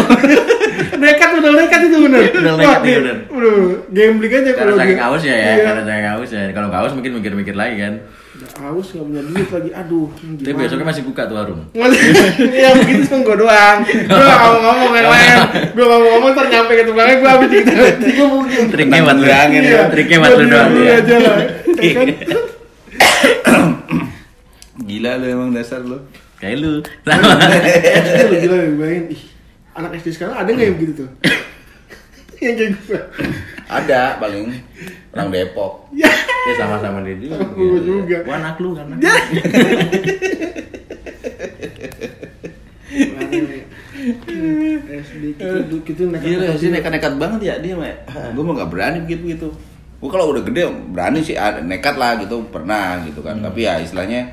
nekat 1.02 1.30
udah 1.34 1.50
nekat 1.52 1.80
itu 1.84 1.96
bener 2.00 2.20
Udah 2.32 2.52
Wah, 2.52 2.56
nekat, 2.56 2.80
nih, 2.80 2.94
bener. 3.04 3.16
udah 3.28 3.54
gambling 3.90 4.32
aja 4.32 4.50
Karena 4.50 4.56
kalau 4.56 4.74
saking 4.80 4.96
dia- 4.96 5.04
haus 5.04 5.22
ya 5.22 5.34
ya, 5.34 5.36
Iya. 5.36 5.62
karena 5.62 5.82
saking 5.84 6.06
ya. 6.32 6.44
Kalau 6.50 6.68
haus 6.72 6.92
mungkin 6.96 7.10
mikir-mikir 7.20 7.54
lagi 7.54 7.76
kan. 7.78 7.94
Udah 8.42 8.52
haus 8.60 8.86
nggak 8.90 9.06
punya 9.06 9.22
duit 9.24 9.48
lagi 9.48 9.70
aduh 9.72 10.08
ini 10.18 10.34
Tapi 10.34 10.42
gimana? 10.44 10.62
besoknya 10.66 10.86
masih 10.88 11.04
buka 11.04 11.22
tuh 11.24 11.36
warung. 11.38 11.60
Iya 12.58 12.68
begitu 12.74 13.02
cuma 13.06 13.18
gue 13.22 13.36
doang 13.38 13.78
Gue 13.82 14.18
gak 14.18 14.38
ngomong-ngomong 14.42 14.92
yang 14.92 15.08
lain 15.08 15.36
Gue 15.70 15.84
ngomong-ngomong 15.84 16.30
ntar 16.32 16.46
nyampe 16.48 16.72
ke 16.72 16.84
tukangnya 16.84 17.14
gue 17.14 17.30
habis 17.30 17.48
dikit 17.48 17.74
Jadi 17.78 18.10
gue 18.12 18.28
mungkin 18.28 18.62
Triknya 18.68 19.00
buat 19.00 19.14
lu. 19.14 19.22
Bilangin 19.22 19.62
Iya. 19.62 19.80
Triknya 19.88 20.16
buat 20.18 20.32
lu 20.32 20.44
doang. 20.44 20.70
Ya. 20.74 20.96
Ya 21.72 21.90
kan? 21.92 22.06
Gila 24.82 25.10
lu 25.16 25.26
emang 25.28 25.50
dasar 25.52 25.80
lu. 25.80 25.98
Kayak 26.36 26.56
lu. 26.58 26.72
SD 27.06 28.18
lu 28.26 28.36
gila 28.42 28.56
ya 28.56 28.70
bayangin 28.74 29.04
Anak 29.72 29.90
SD 29.96 30.08
sekarang 30.12 30.34
ada 30.36 30.50
gak 30.50 30.66
yang 30.66 30.76
gitu 30.76 30.92
tuh? 30.98 31.08
yang 32.44 32.54
kayak 32.58 32.70
gue 32.76 33.00
Ada 33.72 34.20
paling 34.20 34.52
orang 35.16 35.28
Depok. 35.32 35.72
Ya 35.96 36.12
Ya 36.42 36.54
sama-sama 36.58 37.00
dia 37.06 37.16
juga. 37.16 37.38
Sama 37.38 37.54
gua 37.54 37.80
juga. 37.80 38.16
Gua 38.26 38.34
anak 38.42 38.56
lu 38.58 38.70
kan. 38.74 38.86
Ya. 38.98 39.14
SD 44.92 45.24
gitu 45.38 45.76
gitu 45.86 46.02
nekat 46.10 46.26
Gila 46.26 46.46
sih 46.58 46.68
nekat-nekat 46.74 47.14
banget 47.16 47.40
ya 47.42 47.54
dia 47.62 47.74
mah. 47.78 47.88
Gue 48.34 48.42
mah 48.42 48.54
gak 48.64 48.70
berani 48.74 48.98
begitu 49.06 49.38
gitu. 49.38 49.48
Gue 50.02 50.10
kalau 50.10 50.34
udah 50.34 50.42
gede 50.42 50.66
berani 50.90 51.22
sih 51.22 51.38
ada 51.38 51.62
nekat 51.62 51.94
lah 51.94 52.18
gitu 52.18 52.42
pernah 52.50 52.98
gitu 53.06 53.22
kan. 53.22 53.38
Tapi 53.38 53.60
ya 53.62 53.78
istilahnya 53.78 54.26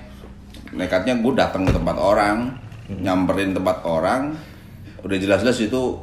nekatnya 0.74 1.18
gue 1.22 1.34
datang 1.38 1.66
ke 1.66 1.74
tempat 1.74 1.98
orang, 1.98 2.58
nyamperin 2.90 3.54
tempat 3.54 3.86
orang, 3.86 4.34
udah 5.06 5.18
jelas-jelas 5.18 5.58
itu 5.62 6.02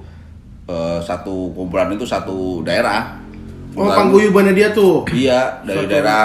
eh, 0.71 0.99
satu 1.03 1.51
kumpulan 1.55 1.91
itu 1.95 2.07
satu 2.07 2.63
daerah. 2.63 3.26
Oh 3.77 3.85
Bukan- 3.85 3.97
pangguyubannya 4.09 4.53
dia 4.53 4.69
tuh 4.71 5.05
Iya 5.07 5.61
dari 5.63 5.77
Satu- 5.79 5.91
daerah 5.91 6.21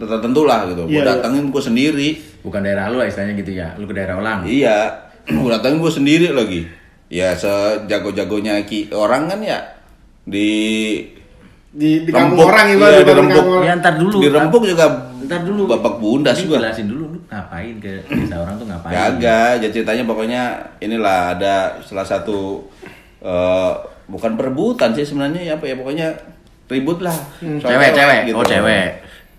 tertentu 0.00 0.42
lah 0.42 0.64
gitu. 0.64 0.82
Gue 0.82 0.90
Iya, 0.90 0.98
iya. 0.98 1.08
datengin 1.12 1.44
gue 1.46 1.60
sendiri. 1.60 2.08
Bukan 2.40 2.60
daerah 2.60 2.88
lu 2.88 2.96
lah 2.96 3.04
istilahnya 3.04 3.34
gitu 3.36 3.52
ya. 3.52 3.68
Lu 3.74 3.84
ke 3.84 3.92
daerah 3.92 4.16
ulang. 4.16 4.40
Iya, 4.42 4.78
gue 5.28 5.48
datangin 5.48 5.78
gue 5.78 5.92
sendiri 5.92 6.26
lagi. 6.30 6.64
Ya 7.08 7.32
sejago-jagonya 7.32 8.60
ki 8.62 8.88
orang 8.90 9.26
kan 9.26 9.40
ya 9.40 9.58
di 10.22 10.48
di, 11.68 12.02
di 12.02 12.10
kampung 12.10 12.40
Rempuk, 12.40 12.48
orang 12.48 12.66
iya, 12.66 12.74
ibarat 12.74 12.94
di 12.94 13.02
di 13.02 13.12
Rempuk. 13.14 13.44
orang. 13.44 13.62
Ya 13.62 13.72
ntar 13.76 13.94
dulu. 13.94 14.16
di 14.18 14.28
rempuk 14.30 14.62
juga 14.64 14.86
Ntar 15.20 15.40
dulu. 15.42 15.62
babak 15.66 15.94
bundas 15.98 16.36
Ini 16.36 16.46
gua. 16.46 16.56
jelasin 16.58 16.86
dulu 16.86 17.04
lu 17.06 17.18
ngapain 17.22 17.74
ke 17.76 17.92
desa 18.08 18.36
orang 18.38 18.54
tuh 18.56 18.66
ngapain. 18.66 18.92
Kagak, 18.94 19.52
jadi 19.60 19.72
ceritanya 19.74 20.04
pokoknya 20.04 20.42
inilah 20.78 21.36
ada 21.36 21.54
salah 21.82 22.04
satu 22.04 22.64
eh, 23.20 23.72
bukan 24.06 24.32
perebutan 24.34 24.92
sih 24.92 25.04
sebenarnya 25.04 25.42
ya 25.44 25.52
apa 25.54 25.64
ya 25.64 25.74
pokoknya 25.74 26.08
ribut 26.68 26.98
lah. 27.00 27.16
Hmm. 27.40 27.58
Cewek, 27.58 27.90
cewek. 27.90 28.20
gitu. 28.24 28.36
Oh, 28.36 28.44
cewek. 28.44 28.88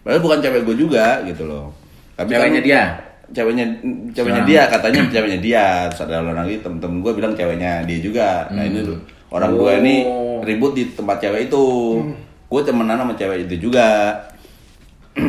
Padahal 0.02 0.22
bukan 0.22 0.40
cewek 0.40 0.62
gue 0.64 0.76
juga 0.80 1.22
gitu 1.24 1.46
loh. 1.46 1.70
Tapi 2.14 2.30
Ceweknya 2.30 2.60
kan- 2.60 2.68
dia? 2.68 2.84
Ceweknya 3.30 3.66
ceweknya 4.12 4.42
Nah. 4.42 4.48
dia 4.48 4.62
katanya 4.66 5.00
ceweknya 5.14 5.40
dia. 5.40 5.66
Terus 5.88 6.02
ada 6.04 6.20
orang 6.20 6.44
lagi 6.44 6.58
temen-temen 6.60 6.98
gue 7.00 7.14
bilang 7.14 7.34
ceweknya 7.34 7.86
dia 7.86 8.00
juga. 8.00 8.50
Nah 8.50 8.64
ini 8.64 8.82
tuh 8.82 8.98
orang 9.30 9.54
gue 9.54 9.72
ini 9.80 9.96
Oh. 10.04 10.42
ribut 10.42 10.74
di 10.74 10.90
tempat 10.90 11.18
cewek 11.20 11.48
itu. 11.48 11.66
Gue 12.50 12.62
temenan 12.62 12.98
sama 12.98 13.14
cewek 13.14 13.46
itu 13.46 13.70
juga. 13.70 14.18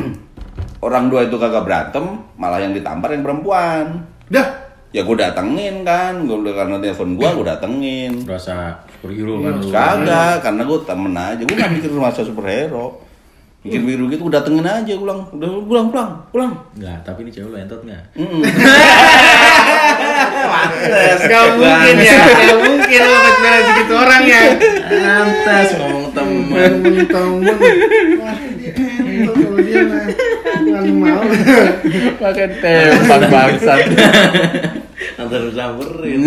orang 0.80 1.04
dua 1.06 1.28
itu 1.28 1.36
kagak 1.36 1.60
berantem, 1.62 2.04
malah 2.34 2.56
yang 2.56 2.72
ditampar 2.72 3.12
yang 3.12 3.20
perempuan. 3.20 4.00
Dah, 4.26 4.59
Ya 4.90 5.07
gue 5.07 5.14
datengin 5.14 5.87
kan, 5.87 6.26
gue 6.26 6.35
udah 6.35 6.50
karena 6.50 6.83
telepon 6.83 7.14
gue, 7.14 7.29
gue 7.31 7.46
datengin. 7.46 8.26
Berasa 8.26 8.83
superhero 8.90 9.38
kan 9.38 9.53
lu. 9.62 9.70
Kagak, 9.70 10.42
karena 10.42 10.62
gue 10.66 10.79
temen 10.83 11.14
aja, 11.14 11.42
gue 11.46 11.55
gak 11.55 11.70
mikir 11.70 11.90
masa 11.94 12.26
superhero. 12.26 12.98
Mikir 13.62 13.87
mikir 13.87 14.03
gitu, 14.11 14.26
gue 14.26 14.35
datengin 14.35 14.66
aja, 14.66 14.92
pulang, 14.98 15.31
udah 15.31 15.50
pulang, 15.62 15.87
pulang, 15.94 16.11
pulang. 16.35 16.53
Enggak, 16.74 17.07
tapi 17.07 17.22
ini 17.22 17.31
cewek 17.31 17.55
lu 17.55 17.57
entot 17.62 17.81
enggak? 17.87 18.03
Mm-mm. 18.18 18.42
Gak 21.31 21.44
mungkin 21.55 21.94
ya, 22.03 22.16
gak 22.26 22.59
mungkin 22.59 23.00
lo 23.05 23.18
pacaran 23.22 23.61
segitu 23.62 23.94
orang 23.94 24.22
ya. 24.26 24.42
Pantas 24.90 25.68
ngomong 25.79 26.07
temen. 26.11 26.70
Temen-temen, 26.83 27.57
wah 29.22 29.35
dia 29.35 29.44
kalau 29.44 29.61
dia 29.61 29.80
mah 29.85 30.02
nggak 30.61 30.83
mau. 30.94 31.22
Pakai 32.18 32.46
tembak 32.61 33.22
bangsat. 33.28 33.78
Nanti 35.16 35.35
lu 35.37 35.50
samperin. 35.52 36.22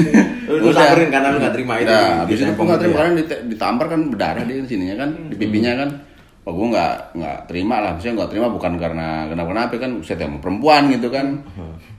Lu, 0.49 0.69
samperin 0.69 1.09
karena 1.09 1.27
lu 1.33 1.37
gak 1.41 1.53
terima 1.53 1.73
itu. 1.81 1.89
Nah, 1.89 2.25
habis 2.25 2.37
itu 2.37 2.53
gitu 2.53 2.77
terima 2.81 2.95
karena 3.01 3.11
ditampar 3.49 3.85
kan 3.89 4.01
berdarah 4.09 4.43
di 4.43 4.53
sininya 4.65 4.95
kan, 5.05 5.09
di 5.29 5.35
pipinya 5.37 5.73
kan. 5.77 5.89
Oh 6.43 6.51
gue 6.51 6.75
nggak 6.75 7.15
nggak 7.15 7.37
terima 7.47 7.79
lah, 7.79 7.95
maksudnya 7.95 8.19
nggak 8.19 8.31
terima 8.35 8.47
bukan 8.51 8.75
karena 8.75 9.07
kenapa-napa 9.31 9.79
kan, 9.79 9.91
saya 10.03 10.27
tembak 10.27 10.43
perempuan 10.43 10.91
gitu 10.91 11.07
kan. 11.07 11.39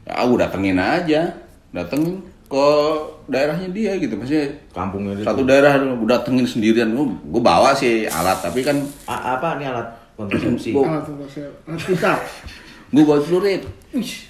Ya 0.04 0.20
gue 0.20 0.38
datengin 0.38 0.76
aja, 0.76 1.32
datengin. 1.72 2.20
ke 2.44 2.70
daerahnya 3.26 3.72
dia 3.72 3.96
gitu 3.96 4.14
maksudnya 4.14 4.52
Kampungnya 4.70 5.16
dia 5.16 5.24
satu 5.26 5.42
tuh. 5.42 5.48
daerah 5.48 5.74
gue 5.80 6.06
datengin 6.06 6.44
sendirian 6.44 6.92
gue 6.92 7.42
bawa 7.42 7.72
sih 7.72 8.04
alat 8.04 8.36
tapi 8.44 8.60
kan 8.60 8.78
A- 9.08 9.34
apa 9.34 9.56
nih 9.58 9.72
alat 9.72 9.88
Oh. 10.14 10.24
Alat 10.24 10.38
kontrasepsi. 10.38 10.70
Alat 11.66 11.82
vital. 11.82 12.18
gue 12.94 13.02
bawa 13.02 13.18
celurit 13.18 13.62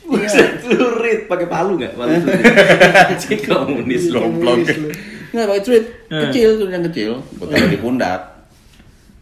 Buset, 0.02 0.64
celurit 0.64 1.28
pakai 1.28 1.44
palu 1.44 1.76
nggak? 1.76 1.92
Palu 1.94 2.16
celurit. 2.16 2.44
Si 3.20 3.34
komunis 3.38 4.08
goblok. 4.08 4.56
Komunis 4.56 4.72
lu. 4.74 4.88
nggak 5.30 5.46
pakai 5.46 5.62
celurit 5.62 5.86
Eh. 6.08 6.20
kecil 6.24 6.48
celurit 6.56 6.72
yang 6.72 6.84
kecil 6.86 7.10
gue 7.20 7.46
taruh 7.50 7.68
di 7.68 7.76
pundak 7.76 8.20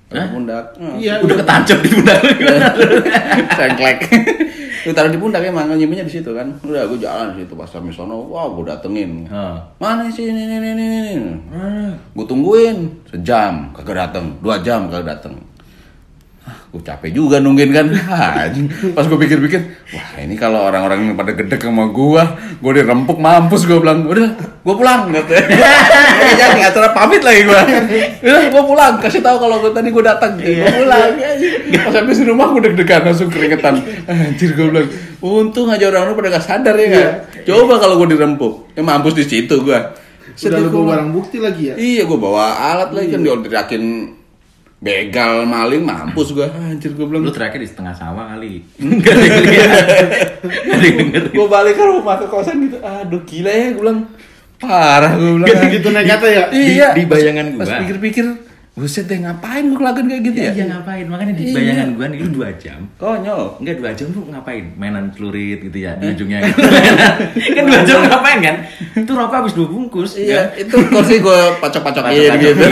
taruh 0.06 0.22
di 0.22 0.30
pundak. 0.30 0.64
Iya. 1.00 1.24
Udah 1.24 1.36
ketancap 1.40 1.78
di 1.80 1.88
pundak? 1.88 2.20
Sengklek. 3.56 3.98
Gue 4.82 4.92
taruh 4.92 5.08
di 5.08 5.16
pundak 5.16 5.40
emang 5.40 5.70
nyimpennya 5.70 6.04
di 6.04 6.12
situ 6.12 6.30
kan. 6.30 6.52
Udah 6.60 6.84
gue 6.84 6.98
jalan 6.98 7.32
di 7.32 7.42
situ 7.42 7.54
pas 7.54 7.64
sampai 7.64 7.88
sono. 7.90 8.20
Wah, 8.28 8.44
gue 8.50 8.60
datengin. 8.62 9.24
Mana 9.78 10.04
sih 10.06 10.28
ini 10.28 10.44
ini 10.44 10.56
ini 10.60 10.84
ini. 10.84 11.14
Gue 12.12 12.26
tungguin 12.26 13.08
sejam 13.08 13.72
kagak 13.72 13.96
dateng, 13.96 14.36
dua 14.38 14.60
jam 14.60 14.92
kagak 14.92 15.16
dateng. 15.16 15.34
Gue 16.72 16.80
capek 16.80 17.12
juga 17.12 17.36
nungguin 17.36 17.68
kan. 17.68 17.86
Pas 18.96 19.04
gue 19.04 19.18
pikir-pikir, 19.20 19.60
wah 19.92 20.16
ini 20.16 20.40
kalau 20.40 20.64
orang-orang 20.64 21.12
yang 21.12 21.16
pada 21.20 21.36
gedek 21.36 21.60
sama 21.60 21.92
gue, 21.92 22.22
gue 22.64 22.72
dirempuk 22.80 23.20
mampus 23.20 23.68
gue 23.68 23.76
bilang, 23.76 24.08
udah, 24.08 24.32
gue 24.40 24.74
pulang 24.80 25.12
jangan 26.40 26.54
nggak 26.56 26.72
acara 26.72 26.88
pamit 26.96 27.20
lagi 27.20 27.44
gue. 27.44 27.60
Udah, 28.24 28.42
gue 28.48 28.62
pulang. 28.64 28.94
Kasih 29.04 29.20
tahu 29.20 29.36
kalau 29.36 29.60
gue 29.60 29.72
tadi 29.76 29.92
gue 29.92 30.00
datang. 30.00 30.32
Gue 30.40 30.72
pulang. 30.80 31.12
Pas 31.76 31.92
sampai 31.92 32.14
di 32.16 32.24
rumah 32.24 32.46
gue 32.56 32.62
deg-degan 32.72 33.04
langsung 33.04 33.28
keringetan. 33.28 33.74
Anjir 34.08 34.56
gue 34.56 34.66
bilang, 34.72 34.88
untung 35.20 35.68
aja 35.68 35.92
orang-orang 35.92 36.16
pada 36.24 36.28
gak 36.40 36.46
sadar 36.48 36.74
ya 36.80 36.88
kan. 36.88 37.08
Coba 37.44 37.84
kalau 37.84 38.00
gue 38.00 38.16
dirempuk, 38.16 38.72
ya 38.72 38.80
mampus 38.80 39.12
di 39.20 39.28
situ 39.28 39.60
gue. 39.60 39.80
Udah 40.32 40.56
lu 40.56 40.72
bawa 40.72 40.84
barang 40.96 41.10
bukti 41.12 41.36
lagi 41.36 41.62
ya? 41.68 41.74
Iya, 41.76 42.08
gue 42.08 42.16
bawa 42.16 42.56
alat 42.72 42.96
lagi 42.96 43.12
kan 43.12 43.20
diorientakin 43.20 43.84
begal 44.82 45.46
maling 45.46 45.80
mampus 45.80 46.34
gue. 46.34 46.42
Anjir 46.44 46.90
gue 46.90 47.06
bilang. 47.06 47.22
Lu 47.22 47.30
terakhir 47.30 47.56
di 47.56 47.68
setengah 47.68 47.94
sawah 47.94 48.34
kali. 48.34 48.66
Enggak 48.76 49.14
denger. 49.14 49.70
gue 51.30 51.46
balik 51.48 51.74
ke 51.74 51.84
rumah 51.84 52.18
ke 52.18 52.26
kosan 52.26 52.66
gitu. 52.66 52.82
Aduh 52.82 53.22
gila 53.22 53.46
ya 53.48 53.66
gue 53.70 53.78
bilang. 53.78 54.10
Parah 54.58 55.14
gue 55.14 55.38
bilang. 55.38 55.70
Gitu 55.70 55.86
nekatnya 55.88 56.28
ya? 56.28 56.44
Iya. 56.50 56.88
Di- 56.92 56.98
di 56.98 57.04
bayangan 57.06 57.46
Pas 57.56 57.66
gua. 57.68 57.78
pikir-pikir, 57.78 58.26
buset 58.72 59.04
deh 59.04 59.18
ngapain 59.18 59.62
gue 59.62 59.76
ngelakuin 59.76 60.06
kayak 60.08 60.22
gitu 60.24 60.36
Iya, 60.36 60.44
ya? 60.44 60.52
iya 60.52 60.64
ngapain? 60.66 61.04
Makanya 61.06 61.32
di 61.32 61.44
Iya. 61.44 61.54
bayangan 61.54 61.88
gua 61.92 62.06
nih 62.08 62.18
lu 62.18 62.28
dua 62.32 62.48
jam. 62.56 62.80
Konyol. 62.96 63.42
Enggak 63.58 63.74
dua 63.78 63.90
jam 63.92 64.06
tuh 64.10 64.22
ngapain? 64.24 64.64
Mainan 64.74 65.06
celurit 65.12 65.58
gitu 65.62 65.78
ya 65.78 65.94
di 65.94 66.10
ujungnya. 66.10 66.42
kan 67.54 67.62
dua 67.62 67.80
jam 67.84 67.98
ngapain 68.02 68.38
kan? 68.40 68.56
Itu 68.96 69.12
rokok 69.12 69.36
habis 69.36 69.54
dua 69.54 69.66
bungkus. 69.66 70.18
Iya, 70.18 70.50
kan? 70.50 70.58
itu 70.58 70.74
kursi 70.88 71.14
gue 71.18 71.38
pacok-pacokin 71.58 72.10
Pacok-pacokin, 72.10 72.40
gitu. 72.40 72.64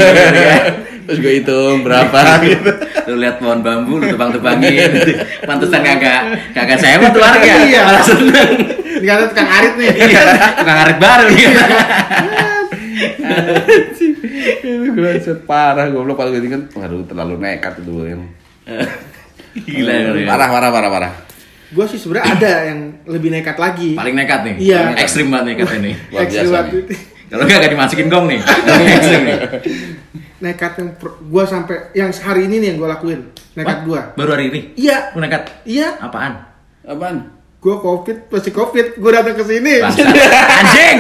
Iya. 1.10 1.16
Terus 1.18 1.18
gue 1.26 1.32
hitung 1.42 1.76
berapa 1.82 2.18
gitu. 2.46 2.70
Lu 3.10 3.14
lihat 3.18 3.42
pohon 3.42 3.66
bambu 3.66 3.98
lu 3.98 4.06
tebang-tebangin. 4.14 4.90
Pantesan 5.42 5.82
kagak 5.82 6.20
kagak 6.54 6.78
sewa 6.78 7.10
tuh 7.10 7.18
warga. 7.18 7.52
Iya. 7.66 7.80
Malah 7.82 8.04
seneng. 8.06 8.50
Ini 9.02 9.06
kata 9.10 9.24
tukang 9.34 9.48
arit 9.50 9.74
nih. 9.74 9.90
Iya, 9.90 10.20
tukang 10.54 10.76
ngaret 10.78 10.98
baru 11.02 11.24
nih. 11.26 11.46
Itu 14.60 14.68
gue 14.94 15.12
parah 15.46 15.86
gue 15.90 15.98
belum 15.98 16.14
pas 16.14 16.30
gue 16.30 16.46
kan, 16.46 16.62
waduh 16.78 17.02
terlalu 17.08 17.34
nekat 17.42 17.82
itu 17.82 17.90
gue 17.90 18.06
yang. 18.14 18.22
Gila, 19.50 19.92
gila. 20.14 20.28
Parah, 20.30 20.48
parah, 20.52 20.70
parah, 20.70 20.90
parah. 20.94 21.12
Gue 21.70 21.86
sih 21.86 21.98
sebenarnya 22.02 22.26
ada 22.34 22.52
yang 22.66 22.80
lebih 23.06 23.30
nekat 23.30 23.56
lagi. 23.58 23.94
Paling 23.94 24.14
nekat 24.14 24.40
nih. 24.42 24.54
Iya. 24.58 24.78
Paling 24.90 24.98
Ekstrim 25.02 25.26
banget 25.30 25.46
nekat 25.54 25.70
ini. 25.78 25.92
Ekstrim 26.14 26.50
biasa 26.50 26.54
waktu 26.54 26.76
nih. 26.76 26.84
itu. 26.86 26.94
Kalau 27.30 27.46
enggak 27.46 27.58
gak 27.62 27.72
dimasukin 27.78 28.06
gong 28.10 28.26
nih. 28.26 28.42
Nekat 30.42 30.72
yang 30.82 30.90
gue 31.00 31.44
sampai 31.46 31.94
yang 31.94 32.10
hari 32.10 32.50
ini 32.50 32.58
nih 32.58 32.68
yang 32.74 32.78
gue 32.82 32.88
lakuin. 32.90 33.20
Nekat 33.54 33.86
gue. 33.86 34.00
Baru 34.18 34.30
hari 34.34 34.50
ini. 34.50 34.60
Iya. 34.74 35.14
Lu 35.14 35.22
nekat. 35.22 35.62
Iya. 35.62 36.02
Apaan? 36.02 36.42
Apaan? 36.82 37.30
Gue 37.60 37.76
covid, 37.78 38.26
masih 38.32 38.50
covid. 38.50 38.98
Gue 38.98 39.10
datang 39.14 39.36
ke 39.38 39.44
sini. 39.46 39.78
Anjing. 39.78 40.98